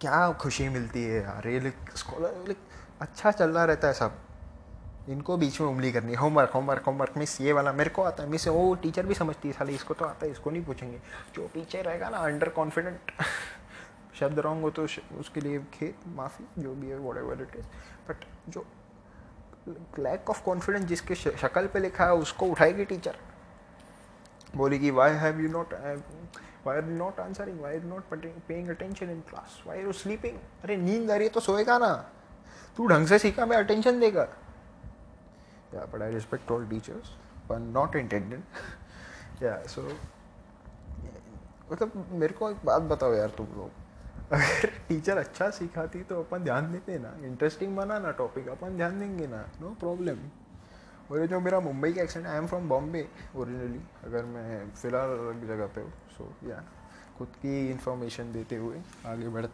क्या 0.00 0.32
खुशी 0.32 0.68
मिलती 0.68 1.04
है 1.04 1.22
यार? 1.22 1.48
ये 1.48 1.72
scholar 1.96 2.32
like 2.32 2.58
अच्छा 3.00 3.30
चल 3.30 3.50
रहा 3.50 3.64
रहता 3.64 3.88
है 3.88 3.94
सब। 3.94 4.12
इनको 5.08 5.36
बीच 5.36 5.60
में 5.60 5.68
उंगली 5.68 5.92
करनी 5.92 6.14
होमवर्क 6.14 6.50
होमवर्क 6.50 6.82
होमवर्क 6.82 7.12
मिस 7.16 7.40
ये 7.40 7.52
वाला। 7.52 7.72
मेरे 7.72 7.90
को 7.90 8.02
आता 8.02 8.22
है 8.22 8.28
मिस 8.28 8.48
वो 8.48 8.74
टीचर 8.74 9.06
भी 9.06 9.14
समझती 9.14 9.48
है 9.48 9.54
साली, 9.54 9.74
इसको 9.74 9.94
तो 9.94 10.04
आता 10.04 10.26
है, 10.26 10.32
इसको 10.32 10.50
नहीं 10.50 10.64
पूछेंगे। 10.64 11.00
जो 11.34 11.50
टीचर 11.54 11.84
रहेगा 11.84 12.08
ना 12.08 12.16
अंडर 12.16 12.48
कॉन्फिडेंट 12.48 12.98
शब्द 14.20 14.38
रॉन्ग 14.38 14.62
हो 14.62 14.70
तो 14.70 14.86
उसके 15.18 15.40
लिए 15.40 15.58
खेत, 15.58 15.96
माफ़ी, 16.06 16.62
जो 16.62 16.74
भी 16.74 16.88
है 16.88 16.98
what 16.98 17.16
ever 17.16 17.42
it 17.42 17.56
is 17.56 17.66
but 18.08 18.16
जो 18.48 18.66
लैक 19.98 20.30
ऑफ़ 20.30 20.42
कॉन्फिडेंस 20.44 20.84
जिसके 20.84 21.14
शक्ल 21.14 21.66
पे 21.66 21.78
लिखा 21.78 22.04
है, 22.04 22.14
उसको 22.14 22.46
उठाएगी 22.46 22.84
टीचर 22.84 23.16
बोलेगी 24.56 24.90
why 24.90 25.12
have 25.14 25.40
you 25.40 25.48
not 25.48 25.74
why 26.66 26.76
are 26.76 26.84
not 26.84 27.20
answering 27.20 27.60
why 27.60 27.76
are 27.76 27.82
not 27.84 28.14
paying 28.48 28.68
attention 28.68 29.10
in 29.10 29.20
class 29.28 29.62
why 29.66 29.78
are 29.78 29.84
you 29.84 29.92
sleeping 29.94 30.38
अरे, 30.64 30.76
नींद 30.76 31.10
आ 31.10 31.14
रही 31.14 31.26
है 31.26 31.32
तो 31.32 31.40
सोएगा 31.40 31.78
ना। 31.78 31.92
तू 32.76 32.86
ढंग 32.86 33.06
से 33.06 33.18
सीखा, 33.18 33.46
मैं 33.46 33.56
अटेंशन 33.56 34.00
देगा। 34.00 34.28
Yeah 35.74 35.84
but 35.84 36.02
I 36.02 36.12
respect 36.12 36.50
all 36.52 36.66
teachers 36.68 37.08
पर 37.48 37.58
नॉट 37.58 37.96
इंटेंडेंट 37.96 39.42
या 39.42 39.56
सो 39.66 39.82
मतलब 41.72 42.04
मेरे 42.10 42.34
को 42.34 42.50
एक 42.50 42.64
बात 42.64 42.82
बताओ 42.82 43.14
यार 43.14 43.28
तुम 43.38 43.46
लोग। 43.56 44.32
अगर 44.32 44.70
टीचर 44.88 45.18
अच्छा 45.18 45.48
सिखाती 45.50 46.02
तो 46.02 46.22
अपन 46.22 46.44
ध्यान 46.44 46.72
देते 46.72 46.98
ना। 46.98 47.12
इंटरेस्टिंग 47.26 47.76
बना 47.76 47.98
ना 47.98 48.10
टॉपिक 48.18 48.48
अपन 48.48 48.76
ध्यान 48.76 49.00
देंगे 49.00 49.26
ना। 49.26 49.44
नो 49.60 49.74
प्रॉब्लम 49.80 50.18
और 51.10 51.20
ये 51.20 51.26
जो 51.28 51.40
मेरा 51.40 51.60
मुंबई 51.60 51.92
का 51.92 52.02
accent 52.02 52.26
I 52.26 52.36
am 52.36 52.46
from 52.46 52.68
Bombay 52.68 53.06
originally 53.36 53.80
अगर 54.04 54.24
मैं 54.24 54.70
फ़िलहाल 54.72 55.10
अलग 55.10 55.46
जगह 55.48 55.66
पे 55.74 55.80
हूँ 55.80 55.92
सो 56.16 56.32
या 56.48 56.62
खुद 57.18 57.28
की 57.42 57.70
इंफॉर्मेशन 57.70 58.32
देते 58.32 58.56
हुए 58.56 58.80
आगे 59.06 59.28
बढ़ 59.28 59.46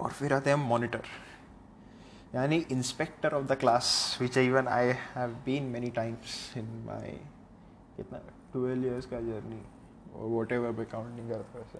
और 0.00 0.10
फिर 0.10 0.32
आते 0.32 0.50
हैं 0.50 0.56
मॉनिटर 0.58 1.02
यानी 2.34 2.56
inspector 2.70 3.34
of 3.34 3.44
the 3.46 3.56
class 3.60 4.18
which 4.20 4.36
even 4.38 4.68
I 4.68 4.92
have 5.14 5.36
been 5.44 5.62
many 5.72 5.90
times 5.90 6.56
in 6.56 6.66
my 6.86 7.12
कितना 7.96 8.18
ट्वेल्व 8.52 8.86
ईयर्स 8.86 9.06
का 9.06 9.20
जर्नी 9.20 9.62
और 10.14 10.28
वॉट 10.28 10.52
एवर 10.52 10.72
पे 10.72 10.84
काउंट 10.92 11.16
नहीं 11.16 11.28
करता 11.30 11.58
वैसे 11.58 11.78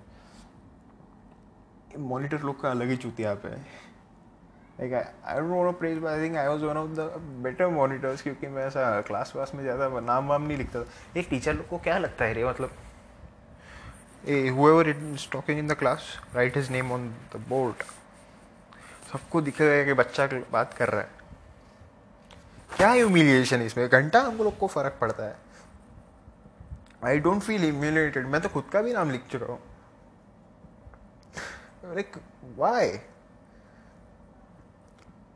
मॉनिटर 1.99 2.41
लोग 2.41 2.61
का 2.63 2.71
अलग 2.71 2.89
ही 2.89 2.97
चुतिया 2.97 3.35
पे 3.35 3.49
like 3.49 4.93
I 4.95 5.39
don't 5.39 5.51
want 5.51 5.67
to 5.67 5.79
praise 5.79 5.99
but 5.99 6.09
I 6.09 6.23
think 6.23 6.37
I 6.37 6.47
was 6.47 6.63
one 6.63 6.77
of 6.77 6.91
the 6.91 7.11
better 7.43 7.69
monitors 7.71 8.23
क्योंकि 8.23 8.47
मैं 8.49 8.65
ऐसा 8.67 9.01
क्लास 9.01 9.33
वास 9.37 9.53
में 9.55 9.63
ज़्यादा 9.63 9.89
नाम 10.03 10.29
वाम 10.29 10.43
नहीं 10.43 10.59
लिखता 10.59 10.83
था 10.83 11.19
एक 11.21 11.29
टीचर 11.31 11.55
लोग 11.55 11.69
को 11.69 11.79
क्या 11.79 11.99
लगता 11.99 12.25
है 12.25 12.35
रे 12.35 12.45
मतलब 12.45 12.71
whoever 14.59 14.89
is 14.89 15.31
talking 15.33 15.59
in 15.59 15.67
the 15.67 15.75
class 15.75 16.07
right 16.35 16.57
his 16.57 16.71
name 16.71 16.93
on 16.93 17.09
the 17.35 17.45
board 17.49 17.83
सबको 19.13 19.41
दिखेगा 19.41 19.85
कि 19.85 19.93
बच्चा 19.95 20.29
बात 20.53 20.75
कर 20.75 20.89
रहा 20.89 21.01
है 21.01 21.19
क्या 22.77 22.91
ह्यूमिलिएशन 22.91 23.63
इसमें 23.63 23.89
घंटा 23.89 24.21
हम 24.21 24.37
लोग 24.37 24.59
को 24.59 24.67
फ़र्क 24.69 24.97
पड़ता 25.01 25.25
है 25.25 25.37
आई 27.05 27.19
डोंट 27.19 27.43
फील 27.43 27.61
ह्यूमिलेटेड 27.61 28.27
मैं 28.27 28.41
तो 28.41 28.49
खुद 28.49 28.65
का 28.73 28.83
भी 28.83 28.93
नाम 28.93 29.11
लिख 29.11 29.23
चुका 29.31 29.47
हूँ 29.47 29.59
like, 31.95 32.17
why? 32.57 33.01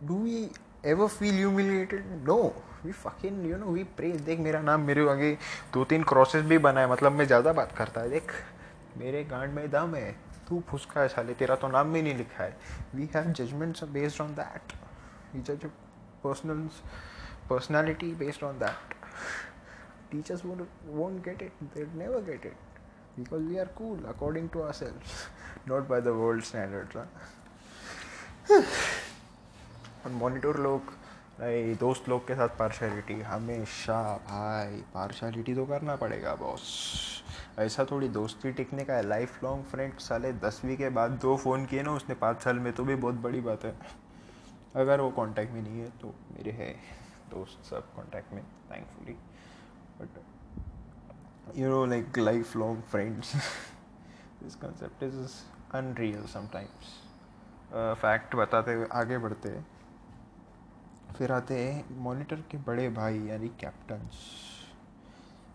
Do 0.07 0.15
we 0.15 0.51
ever 0.85 1.09
feel 1.09 1.35
humiliated? 1.35 2.05
No. 2.25 2.53
We 2.85 2.93
fucking, 2.93 3.45
you 3.45 3.59
know, 3.59 3.71
we 3.75 3.85
pray. 3.99 4.13
देख, 4.25 4.39
मेरा 4.41 4.61
नाम 4.63 4.81
मेरे 4.87 5.09
आगे 5.11 5.33
दो 5.75 5.85
तीन 5.93 6.03
crosses 6.13 6.43
भी 6.49 6.59
बनाए 6.67 6.87
मतलब 6.87 7.13
मैं 7.13 7.27
ज़्यादा 7.27 7.53
बात 7.53 7.73
करता 7.77 8.01
है। 8.01 8.11
देख, 8.11 8.33
मेरे 8.99 9.23
गांड 9.31 9.53
में 9.53 9.71
दम 9.71 9.95
है। 9.95 10.11
तू 10.49 10.63
फुसका 10.71 11.01
है 11.01 11.09
साले। 11.09 11.35
तेरा 11.35 11.55
तो 11.57 11.69
नाम 11.69 11.93
भी 11.93 12.03
नहीं 12.03 12.15
लिखा 12.15 12.43
है। 12.45 12.57
We 12.95 13.09
have 13.15 13.33
judgments 13.33 13.85
based 13.93 14.21
on 14.21 14.35
that 14.35 14.73
teacher 15.33 15.55
जो 15.55 15.69
personal 16.25 16.69
personality 17.51 18.13
based 18.21 18.45
on 18.45 18.59
that 18.59 18.95
teachers 20.11 20.45
won't 20.45 21.25
get 21.25 21.43
it 21.43 21.53
they 21.75 21.85
get 22.27 22.47
it 22.47 22.74
because 23.17 23.43
we 23.43 23.59
are 23.59 23.69
cool, 23.77 23.99
according 24.09 24.49
to 24.51 24.63
ourselves, 24.63 25.29
not 25.67 25.89
by 25.89 26.01
the 26.01 26.13
world 26.13 26.45
standards, 26.45 26.95
huh? 26.95 27.07
और 30.05 30.13
monitor 30.13 30.57
लोग 30.61 30.93
दोस्त 31.79 32.09
लोग 32.09 32.27
के 32.27 32.35
साथ 32.35 32.49
partiality 32.59 33.15
हमेशा, 33.21 34.01
भाई 34.29 34.81
partiality 34.95 35.55
तो 35.55 35.65
करना 35.67 35.97
पड़ेगा 35.97 36.35
बॉस 36.35 37.23
ऐसा 37.59 37.85
थोड़ी 37.91 38.09
दोस्ती 38.09 38.53
टिकने 38.53 38.85
का 38.85 38.95
है। 38.95 39.07
लाइफ 39.09 39.43
लॉन्ग 39.45 39.65
फ्रेंड 39.65 39.99
साले 39.99 40.33
दसवीं 40.33 40.77
के 40.77 40.89
बाद 40.89 41.11
दो 41.23 41.37
फ़ोन 41.37 41.67
किए 41.67 41.83
ना 41.83 41.93
उसने, 41.93 42.15
पाँच 42.15 42.43
साल 42.43 42.59
में 42.59 42.73
तो 42.73 42.85
भी 42.85 42.95
बहुत 42.95 43.15
बड़ी 43.15 43.41
बात 43.41 43.65
है। 43.65 43.75
अगर 44.77 45.01
वो 45.01 45.11
कांटेक्ट 45.11 45.53
में 45.53 45.63
नहीं 45.63 45.81
है 45.81 45.91
तो 46.03 46.15
मेरे 46.33 46.51
है 46.51 46.73
दोस्त 47.31 47.71
सब 47.71 47.95
कांटेक्ट 47.97 48.33
में 48.33 48.43
thankfully 48.71 49.17
no 51.59 51.85
like 51.87 52.19
lifelong 52.57 52.83
friends 52.91 53.35
this 54.43 54.55
concept 54.57 55.03
is 55.03 55.17
unreal 55.77 56.25
sometimes 56.29 56.87
fact 58.01 58.35
बताते 58.37 58.73
हुए 58.73 58.87
आगे 58.93 59.19
बढ़ते 59.19 59.61
फिर 61.19 61.33
आते 61.33 61.59
हैं 61.59 61.97
मॉनिटर 62.03 62.37
के 62.51 62.59
बड़े 62.59 62.89
भाई, 62.91 63.19
यानी 63.21 63.49
कैप्टन्स 63.61 64.15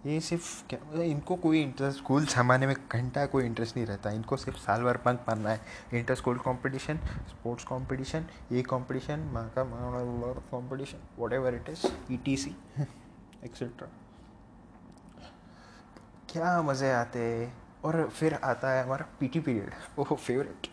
ये 0.05 0.19
सिर्फ़ 0.21 0.73
इनको 0.95 1.35
कोई 1.35 1.61
इंटरेस्ट 1.61 1.97
स्कूल 1.97 2.25
संभालने 2.25 2.67
में 2.67 2.75
घंटा 2.91 3.25
कोई 3.25 3.45
इंटरेस्ट 3.45 3.75
नहीं 3.77 3.85
रहता। 3.87 4.11
इनको 4.11 4.37
सिर्फ़ 4.37 4.59
साल 4.59 4.83
भर 4.83 4.97
पंख 5.05 5.25
मारना 5.27 5.49
है। 5.49 5.59
Inter 5.93 6.15
school 6.15 6.37
competition 6.39 6.97
sports 7.29 7.63
competition 7.65 8.25
ये 8.51 8.61
कॉम्पिटिशन 8.63 9.29
माँ 9.33 9.49
का 9.57 9.63
competition 10.51 11.07
whatever 11.33 11.55
it 11.55 11.69
is 11.69 11.85
E 12.11 12.17
T 12.25 12.37
C 12.37 12.55
et cetera 13.45 13.87
क्या 16.29 16.61
मज़े 16.61 16.91
आते 16.91 17.21
और 17.85 18.07
फिर 18.09 18.33
आता 18.33 18.71
है 18.71 18.83
हमारा 18.83 19.05
पीटी 19.19 19.39
पीरियड 19.39 19.73
ओह 19.99 20.15
फेवरेट 20.15 20.67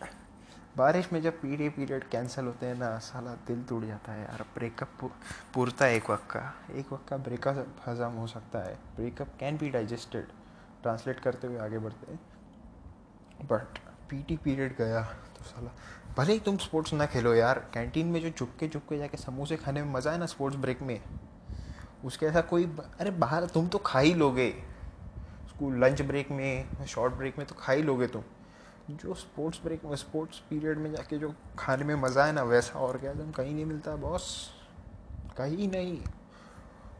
बारिश 0.77 1.11
में 1.13 1.21
जब 1.21 1.39
पीरियड 1.41 1.75
पीरियड 1.75 2.03
कैंसिल 2.09 2.45
होते 2.45 2.65
हैं 2.65 2.75
ना, 2.75 2.97
साला 2.99 3.31
दिल 3.47 3.63
टूट 3.63 3.85
जाता 3.85 4.11
है 4.11 4.21
यार। 4.21 4.41
ब्रेकअप 4.55 5.11
पूरता 5.53 5.85
है 5.85 5.95
एक 5.95 6.09
वक्त 6.09 6.29
का। 6.31 6.41
एक 6.71 6.91
वक्त 6.93 7.07
का 7.09 7.17
ब्रेकअप 7.17 7.81
हजम 7.87 8.11
हो 8.11 8.27
सकता 8.27 8.59
है। 8.59 8.75
Breakup 8.95 9.27
can 9.39 9.57
be 9.57 9.69
digested 9.69 10.27
translate 10.81 11.19
करते 11.19 11.47
हुए 11.47 11.57
आगे 11.57 11.79
बढ़ते 11.79 12.11
हैं। 12.11 12.19
बट 13.47 13.79
पीटी 14.09 14.37
पीरियड 14.37 14.77
गया 14.77 15.01
तो 15.37 15.43
साला, 15.43 15.71
भले 16.17 16.33
ही 16.33 16.39
तुम 16.39 16.57
स्पोर्ट्स 16.57 16.93
ना 16.93 17.05
खेलो 17.05 17.33
यार। 17.33 17.59
कैंटीन 17.73 18.07
में 18.07 18.21
जो 18.21 18.29
चुपके 18.29 18.67
चुपके 18.67 18.97
जाके 18.97 19.17
समोसे 19.17 19.57
खाने 19.57 19.83
में 19.83 19.93
मज़ा 19.93 20.11
है 20.11 20.17
ना 20.17 20.25
स्पोर्ट्स 20.25 20.57
ब्रेक 20.57 20.81
में? 20.81 21.01
उसके 22.05 22.25
ऐसा 22.25 22.41
कोई 22.41 22.65
अरे 22.99 23.11
बाहर 23.11 23.45
तुम 23.45 23.67
तो 23.67 23.77
खा 23.77 23.99
ही 23.99 24.13
लोगे। 24.13 24.53
स्कूल 25.57 25.77
लंच 25.79 26.01
ब्रेक 26.01 26.31
में 26.31 26.85
शॉर्ट 26.87 27.13
ब्रेक 27.13 27.37
में 27.37 27.45
तो 27.47 27.55
खा 27.55 27.73
ही 27.73 27.81
लोगे 27.83 28.07
तुम। 28.07 28.23
जो 28.91 29.13
स्पोर्ट्स 29.13 29.59
ब्रेक 29.63 29.85
में 29.85 29.95
स्पोर्ट्स 29.95 30.39
पीरियड 30.49 30.77
में 30.77 30.91
जाके 30.91 31.17
जो 31.17 31.33
खाने 31.59 31.83
में 31.83 31.95
मज़ा 31.95 32.25
है 32.25 32.31
ना, 32.33 32.43
वैसा 32.43 32.79
और 32.79 32.97
क्या 32.97 33.13
तुम 33.13 33.31
कहीं 33.31 33.53
नहीं 33.53 33.65
मिलता, 33.65 33.95
बॉस। 33.95 34.27
कहीं 35.37 35.67
नहीं। 35.69 35.99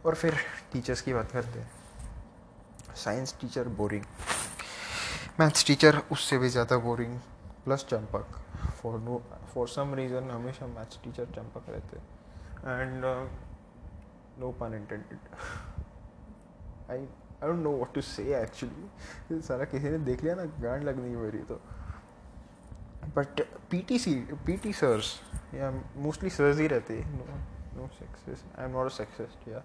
और 0.06 0.16
फिर 0.16 0.36
टीचर्स 0.74 1.02
की 1.02 1.14
बात 1.14 1.32
करते 1.32 1.60
हैं। 1.60 2.96
Science 2.96 3.36
teacher 3.42 3.68
boring 3.78 4.04
maths 5.40 5.66
teacher 5.68 6.02
उससे 6.12 6.38
भी 6.38 6.50
ज़्यादा 6.50 6.78
boring 6.80 7.18
plus 7.66 7.86
Champak. 7.90 8.42
For 8.82 9.00
no 9.00 9.22
for 9.54 9.68
some 9.68 9.94
reason 9.96 10.32
हमेशा 10.32 10.68
मैथ्स 10.70 11.00
टीचर 11.04 11.26
चंपक 11.36 11.70
रहते 11.70 11.98
and 12.72 13.06
no 14.42 14.52
pun 14.60 14.74
intended 14.74 15.20
I 16.92 17.08
I 17.44 17.50
don't 17.50 17.64
know 17.64 17.72
what 17.72 17.94
to 17.94 18.02
say 18.02 18.24
actually 18.42 19.42
सारा 19.42 19.66
किसी 19.66 19.90
ने 19.90 19.98
देख 20.06 20.24
लिया 20.24 20.36
ना, 20.36 20.44
गांड 20.44 20.84
लगनी 20.84 21.10
है 21.10 21.18
मेरी 21.18 21.40
तो। 21.40 21.60
But 23.16 23.42
P 23.72 23.80
T 23.80 24.00
C 24.00 24.14
P 24.46 24.58
T 24.58 24.74
sirs 24.74 25.14
yeah 25.56 25.72
mostly 25.98 26.30
sirs 26.30 26.58
ही 26.60 26.68
रहते 26.68 27.04
no 27.76 27.88
sexist 28.00 28.60
I 28.60 28.66
am 28.66 28.72
not 28.72 28.86
a 28.86 28.94
sexist 28.96 29.48
yeah 29.50 29.60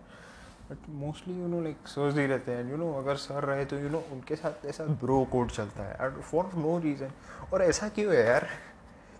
but 0.70 0.88
mostly 0.88 1.38
you 1.40 1.46
know 1.48 1.60
like 1.60 1.88
सोच 1.88 2.14
ही 2.16 2.26
रहते 2.26 2.52
हैं। 2.52 2.70
यू 2.70 2.76
नो 2.76 2.92
अगर 2.94 3.16
सर 3.16 3.44
रहे 3.44 3.64
तो 3.64 3.78
यू 3.78 3.88
नो 3.88 3.98
उनके 4.12 4.36
साथ 4.36 4.66
ऐसा 4.66 4.84
ब्रो 5.02 5.24
कोड 5.32 5.50
चलता 5.50 5.84
है। 5.84 6.20
फॉर 6.20 6.50
नो 6.54 6.78
रीज़न 6.78 7.10
और 7.52 7.62
ऐसा 7.62 7.88
क्यों 7.88 8.14
है 8.14 8.24
यार 8.26 8.44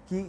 कि 0.08 0.22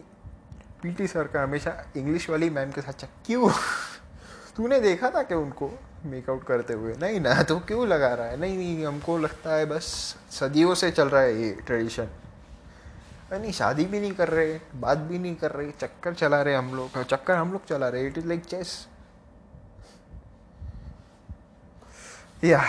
पीटी 0.84 1.08
सर 1.08 1.28
का 1.28 1.44
हमेशा 1.44 1.72
इंग्लिश 1.98 2.30
वाली 2.30 2.50
मैम 2.50 2.72
के 2.72 2.82
साथ 2.82 3.08
क्यों? 3.26 3.50
तूने 4.58 4.80
देखा 4.80 5.10
था 5.10 5.24
कि 5.24 5.36
उनको? 5.36 5.72
मेकआउट 6.06 6.44
करते 6.44 6.74
हुए, 6.74 6.94
नहीं 6.94 7.20
ना 7.20 7.42
तो 7.44 7.60
क्यों 7.60 7.88
लगा 7.88 8.14
रहा 8.14 8.28
है? 8.28 8.38
नहीं 8.40 8.58
नहीं, 8.58 8.86
हमको 8.86 9.18
लगता 9.18 9.56
है 9.56 9.66
बस 9.66 9.86
सदियों 10.32 10.76
से 10.76 10.92
चल 10.92 11.10
रहा 11.10 11.22
है 11.22 11.42
ये 11.42 11.52
ट्रेडिशन 11.66 12.08
नहीं, 13.32 13.52
शादी 13.52 13.86
भी 13.86 14.00
नहीं 14.00 14.12
कर 14.12 14.30
रहे, 14.30 14.60
बात 14.76 14.98
भी 14.98 15.20
नहीं 15.20 15.36
कर 15.36 15.52
रहे, 15.52 15.72
चक्कर 15.72 16.14
चला 16.14 16.42
रहे 16.42 16.56
हम 16.56 16.74
लोग, 16.76 17.02
चक्कर 17.04 17.36
हम 17.36 17.52
लोग 17.52 17.66
चला 17.66 17.90
रहे 17.90 18.08
इट 18.08 18.18
इज़ 18.18 18.28
लाइक 18.28 18.46
चेस 18.46 18.88
या 22.44 22.62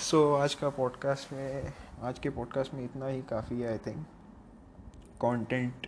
सो 0.00 0.34
आज 0.34 0.54
का 0.54 0.68
पॉडकास्ट 0.68 1.32
में, 1.32 1.72
आज 2.02 2.18
के 2.18 2.30
पॉडकास्ट 2.30 2.74
में 2.74 2.84
इतना 2.84 3.06
ही 3.06 3.22
काफ़ी 3.22 3.60
है 3.60 3.70
आई 3.70 3.78
थिंक 3.78 4.06
कंटेंट 5.22 5.86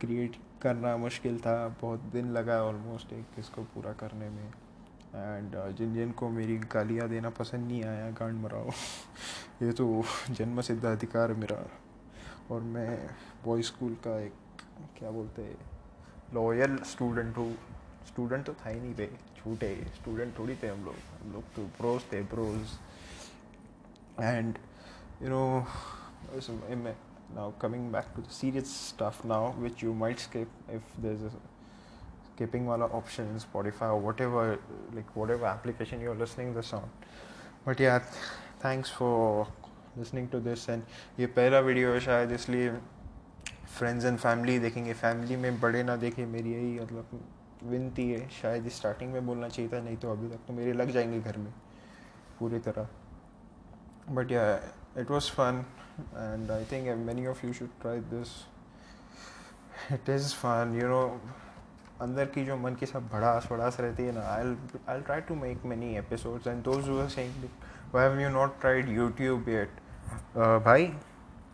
क्रिएट 0.00 0.36
करना 0.62 0.96
मुश्किल 0.96 1.38
था, 1.38 1.68
बहुत 1.82 2.00
दिन 2.12 2.32
लगा 2.32 2.62
ऑलमोस्ट 2.62 3.12
एक 3.12 3.38
इसको 3.38 3.62
पूरा 3.64 3.92
करने 3.92 4.28
में। 4.28 4.52
एंड 5.14 5.54
uh, 5.56 5.70
जिन 5.78 5.94
जिन 5.94 6.12
को 6.12 6.28
मेरी 6.28 6.56
गालियाँ 6.58 7.08
देना 7.08 7.30
पसंद 7.30 7.68
नहीं 7.68 7.84
आया 7.84 8.10
गांड 8.10 8.40
मराओ। 8.42 8.70
ये 9.62 9.72
तो 9.72 10.04
जन्म 10.30 10.60
सिद्ध 10.60 10.84
अधिकार 10.84 11.32
मेरा। 11.32 11.66
और 12.50 12.60
मैं 12.60 13.10
बॉय 13.44 13.62
स्कूल 13.62 13.94
का 13.94 14.20
एक 14.20 14.34
क्या 14.98 15.10
बोलते 15.10 15.56
लॉयल 16.34 16.76
स्टूडेंट 16.76 17.36
हूँ। 17.36 17.52
स्टूडेंट 18.06 18.46
तो 18.46 18.54
था 18.54 18.68
ही 18.70 18.80
नहीं 18.80 18.94
थे 18.94 19.06
छूटे 19.06 19.74
स्टूडेंट 19.94 20.38
थोड़ी 20.38 20.56
थे 20.62 20.68
हम 20.68 20.84
लोग। 20.84 20.94
हम 21.22 21.32
लोग 21.32 21.42
तो 21.42 21.66
प्रोज 21.78 22.02
थे 22.12 22.24
pros 22.24 22.78
and 24.20 24.58
you 25.22 25.28
know 25.28 25.64
now 27.34 27.52
coming 27.58 27.90
back 27.90 28.14
to 28.14 28.22
the 28.22 28.30
serious 28.30 28.70
stuff 28.70 29.24
now 29.24 29.54
which 29.62 29.82
you 29.82 29.92
might 29.94 30.18
skip 30.18 30.48
if 30.68 30.82
skipping 32.34 32.66
wala 32.66 32.86
option 32.86 33.28
in 33.28 33.38
spotify 33.38 33.90
or 33.90 33.98
whatever, 33.98 34.58
like, 34.92 35.14
whatever 35.14 35.46
application 35.46 36.00
you're 36.00 36.14
listening 36.14 36.54
this 36.54 36.72
on. 36.72 36.88
But 37.64 37.80
yeah, 37.80 38.00
thanks 38.60 38.90
for 38.90 39.46
listening 39.96 40.28
to 40.28 40.40
this. 40.40 40.68
And 40.68 40.82
ये 41.18 41.26
पहला 41.38 41.58
video 41.60 41.92
है 41.92 42.00
शायद 42.00 42.32
इसलिए 42.32 42.70
friends 43.78 44.04
and 44.04 44.18
family 44.18 44.58
देखेंगे 44.58 44.92
family 44.94 45.36
में 45.36 45.60
बड़े 45.60 45.82
ना 45.82 45.96
देखें 45.96 46.26
मेरी 46.26 46.52
यही 46.52 46.78
मतलब 46.80 47.20
विनती 47.70 48.10
है 48.10 48.28
शायद 48.40 48.68
स्टार्टिंग 48.68 49.12
में 49.12 49.26
बोलना 49.26 49.48
चाहिए 49.48 49.70
था 49.72 49.80
नहीं 49.80 49.96
तो 49.96 50.10
अभी 50.12 50.28
तक 50.28 50.46
तो 50.46 50.52
मेरे 50.52 50.72
लग 50.72 50.90
जाएँगे 50.90 51.20
घर 51.20 51.38
में 51.38 51.52
पूरी 52.38 52.58
तरह 52.66 52.88
but 54.10 54.32
yeah 54.32 54.44
it 54.98 55.10
was 55.10 55.30
fun 55.32 55.64
and 56.00 56.50
I 56.50 56.64
think 56.72 56.88
many 57.06 57.26
of 57.26 57.46
you 57.46 57.52
should 57.52 57.80
try 57.80 58.00
this 58.12 58.36
it 59.92 60.08
is 60.08 60.34
fun 60.34 60.78
you 60.80 60.88
know 60.88 61.02
अंदर 62.00 62.26
की 62.26 62.44
जो 62.44 62.56
मन 62.56 62.74
की 62.74 62.86
सब 62.86 63.08
भड़ास 63.08 63.48
भड़ास 63.50 63.80
रहती 63.80 64.02
है 64.02 64.12
ना 64.12 64.20
I 64.20 64.56
I 64.88 65.00
try 65.00 65.20
to 65.20 65.34
make 65.34 65.64
many 65.64 65.96
episodes 65.96 66.46
and 66.46 66.62
those 66.64 66.88
were 66.88 67.08
saying 67.08 67.48
have 67.94 68.14
you 68.18 68.28
not 68.34 68.48
tried 68.62 68.88
youtube 68.98 69.48
yet? 69.48 69.68
Uh, 70.36 70.64
भाई 70.64 70.96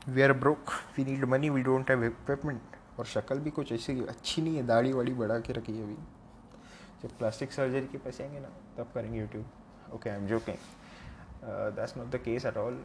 we 0.09 0.23
are 0.23 0.33
broke 0.33 0.71
we 0.97 1.05
need 1.05 1.25
money 1.25 1.51
we 1.51 1.63
don't 1.63 1.91
have 1.91 2.05
equipment 2.05 2.61
और 2.99 3.05
शक्ल 3.05 3.39
भी 3.39 3.51
कुछ 3.51 3.73
ऐसी 3.73 4.07
अच्छी 4.07 4.43
नहीं 4.43 4.57
है 4.57 4.67
दाढ़ी 4.67 4.93
वाड़ी 4.93 5.15
बढ़ा 5.15 5.39
के 5.39 5.53
रखी 5.53 5.77
है 5.77 5.85
अभी। 5.85 5.99
जब 7.03 7.19
प्लास्टिक 7.19 7.53
सर्जरी 7.53 7.87
के 7.87 7.99
पैसे 7.99 8.25
आएँगे 8.25 8.41
ना 8.41 8.49
तब 8.79 8.91
करेंगे 8.95 9.21
YouTube 9.21 9.47
okay 9.95 10.11
I 10.11 10.17
am 10.17 10.27
joking 10.27 10.57
that's 11.45 11.97
not 11.97 12.11
the 12.11 12.17
case 12.17 12.47
at 12.47 12.57
all 12.57 12.85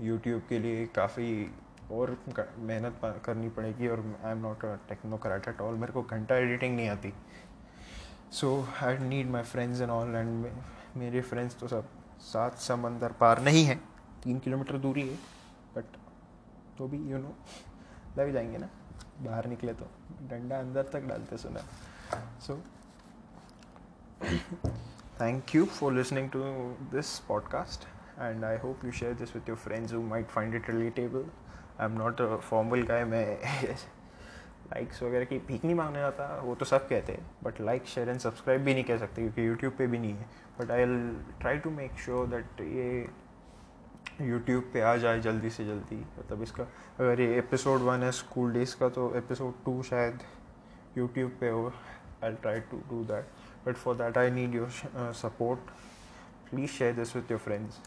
YouTube 0.00 0.42
के 0.48 0.58
लिए 0.58 0.86
काफ़ी 0.86 1.50
और 1.92 2.16
मेहनत 2.58 3.00
करनी 3.24 3.48
पड़ेगी 3.48 3.88
और 3.88 4.00
I 4.24 4.32
am 4.32 4.38
not 4.38 4.64
a 4.64 4.74
technocrat 4.88 5.48
at 5.48 5.60
all 5.60 5.74
मेरे 5.74 5.92
को 5.92 6.02
घंटा 6.02 6.36
एडिटिंग 6.36 6.76
नहीं 6.76 6.88
आती। 6.88 7.12
So 8.32 8.48
I 8.82 8.98
need 8.98 9.30
my 9.30 9.42
friends 9.42 9.80
and 9.80 9.90
all 9.90 10.14
and 10.16 10.46
मेरे 10.96 11.20
फ्रेंड्स 11.22 11.58
तो 11.58 11.68
सब 11.68 11.88
सात 12.22 12.58
समंदर 12.58 13.12
पार 13.12 13.42
नहीं 13.42 13.64
है। 13.64 13.74
तीन 14.22 14.38
किलोमीटर 14.38 14.78
दूरी 14.78 15.08
है 15.08 15.16
बट 15.76 15.96
तो 16.78 16.88
भी 16.88 16.98
यू 17.10 17.18
नो 17.18 17.34
लग 18.18 18.32
जाएँगे 18.32 18.58
ना। 18.58 18.68
बाहर 19.20 19.46
निकले 19.46 19.72
तो 19.74 19.88
डंडा 20.30 20.58
अंदर 20.58 20.82
तक 20.92 21.08
डालते 21.08 21.36
सुना। 21.38 21.60
So 22.40 22.60
thank 25.20 25.54
you 25.54 25.64
for 25.66 25.92
listening 25.92 26.30
to 26.30 26.40
this 26.92 27.18
podcast 27.28 27.86
and 28.20 28.44
I 28.44 28.56
hope 28.58 28.84
you 28.84 28.92
share 28.92 29.14
this 29.14 29.34
with 29.36 29.48
your 29.48 29.58
friends 29.58 29.92
who 29.92 30.02
might 30.02 30.26
find 30.28 30.54
it 30.54 30.70
relatable 30.70 31.24
I 31.80 31.86
am 31.86 31.98
not 31.98 32.22
formal 32.40 32.82
guy 32.82 33.04
मैं 33.04 33.38
लाइक्स 34.66 35.02
वगैरह 35.02 35.24
की 35.24 35.38
भीख 35.38 35.64
नहीं 35.64 35.74
मांगने 35.74 35.98
जाता, 35.98 36.26
वो 36.44 36.54
तो 36.54 36.64
सब 36.64 36.88
कहते 36.88 37.12
हैं 37.12 37.30
but 37.42 37.60
like 37.60 37.86
share 37.86 38.08
and 38.08 38.18
subscribe 38.20 38.62
भी 38.64 38.74
नहीं 38.74 38.84
कह 38.84 38.98
सकते, 38.98 39.22
क्योंकि 39.22 39.46
यूट्यूब 39.46 39.72
पे 39.78 39.86
भी 39.86 39.98
नहीं 39.98 40.12
है। 40.12 40.26
But 40.58 40.70
I 40.70 40.84
try 41.40 41.58
to 41.58 41.70
make 41.70 41.98
sure 42.04 42.26
that 42.26 42.60
ये 42.60 43.08
यूट्यूब 44.22 44.70
पे 44.72 44.80
आ 44.80 44.94
जाए 44.96 45.20
जल्दी 45.20 45.50
से 45.50 45.64
जल्दी। 45.64 45.96
मतलब 46.18 46.42
इसका, 46.42 46.64
अगर 47.00 47.20
ये 47.20 47.38
एपिसोड 47.38 47.80
वन 47.82 48.02
है 48.02 48.10
स्कूल 48.12 48.52
डेज़ 48.52 48.76
का 48.80 48.88
तो 48.88 49.12
एपिसोड 49.16 49.64
टू 49.64 49.82
शायद 49.82 50.22
यूट्यूब 50.98 51.36
पे 51.40 51.48
हो। 51.48 51.72
I 52.24 52.32
try 52.32 52.60
to 52.70 52.82
do 52.90 53.02
that 53.04 53.28
but 53.66 53.76
for 53.76 53.96
that 53.96 54.18
I 54.18 54.30
need 54.30 54.54
your 54.54 55.12
support 55.14 55.70
please 56.50 56.70
share 56.70 56.94
this 56.94 57.16
with 57.16 57.30
your 57.30 57.40
friends 57.40 57.80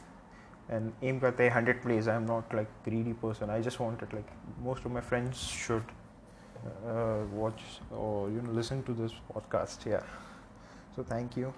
and 0.70 0.94
aim 1.02 1.20
karte 1.20 1.46
100 1.46 1.82
plays. 1.82 2.08
I'm 2.08 2.26
not 2.26 2.54
like 2.54 2.70
greedy 2.84 3.14
person. 3.14 3.50
I 3.50 3.62
just 3.62 3.80
want 3.80 4.02
it 4.02 4.14
like 4.14 4.30
most 4.64 4.86
of 4.86 4.92
my 4.92 5.02
friends 5.02 5.40
should 5.64 5.84
uh, 6.88 7.20
watch 7.32 7.62
or 7.92 8.30
you 8.30 8.42
know 8.42 8.52
listen 8.52 8.84
to 8.84 8.94
this 8.94 9.14
podcast. 9.34 9.84
Here. 9.84 10.04
so 10.96 11.04
thank 11.04 11.38
you 11.38 11.54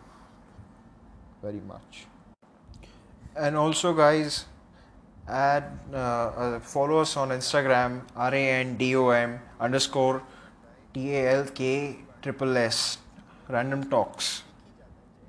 very 1.42 1.62
much. 1.74 2.06
And 3.36 3.56
also 3.56 3.94
guys 3.94 4.46
add 5.28 5.64
uh, 5.94 5.98
uh, 5.98 6.60
follow 6.60 6.98
us 7.00 7.16
on 7.16 7.30
instagram 7.30 8.02
r-a-n-d-o-m 8.16 9.40
underscore 9.60 10.22
t-a-l-k 10.94 11.98
triple 12.22 12.58
s 12.58 12.98
random 13.48 13.90
talks. 13.90 14.44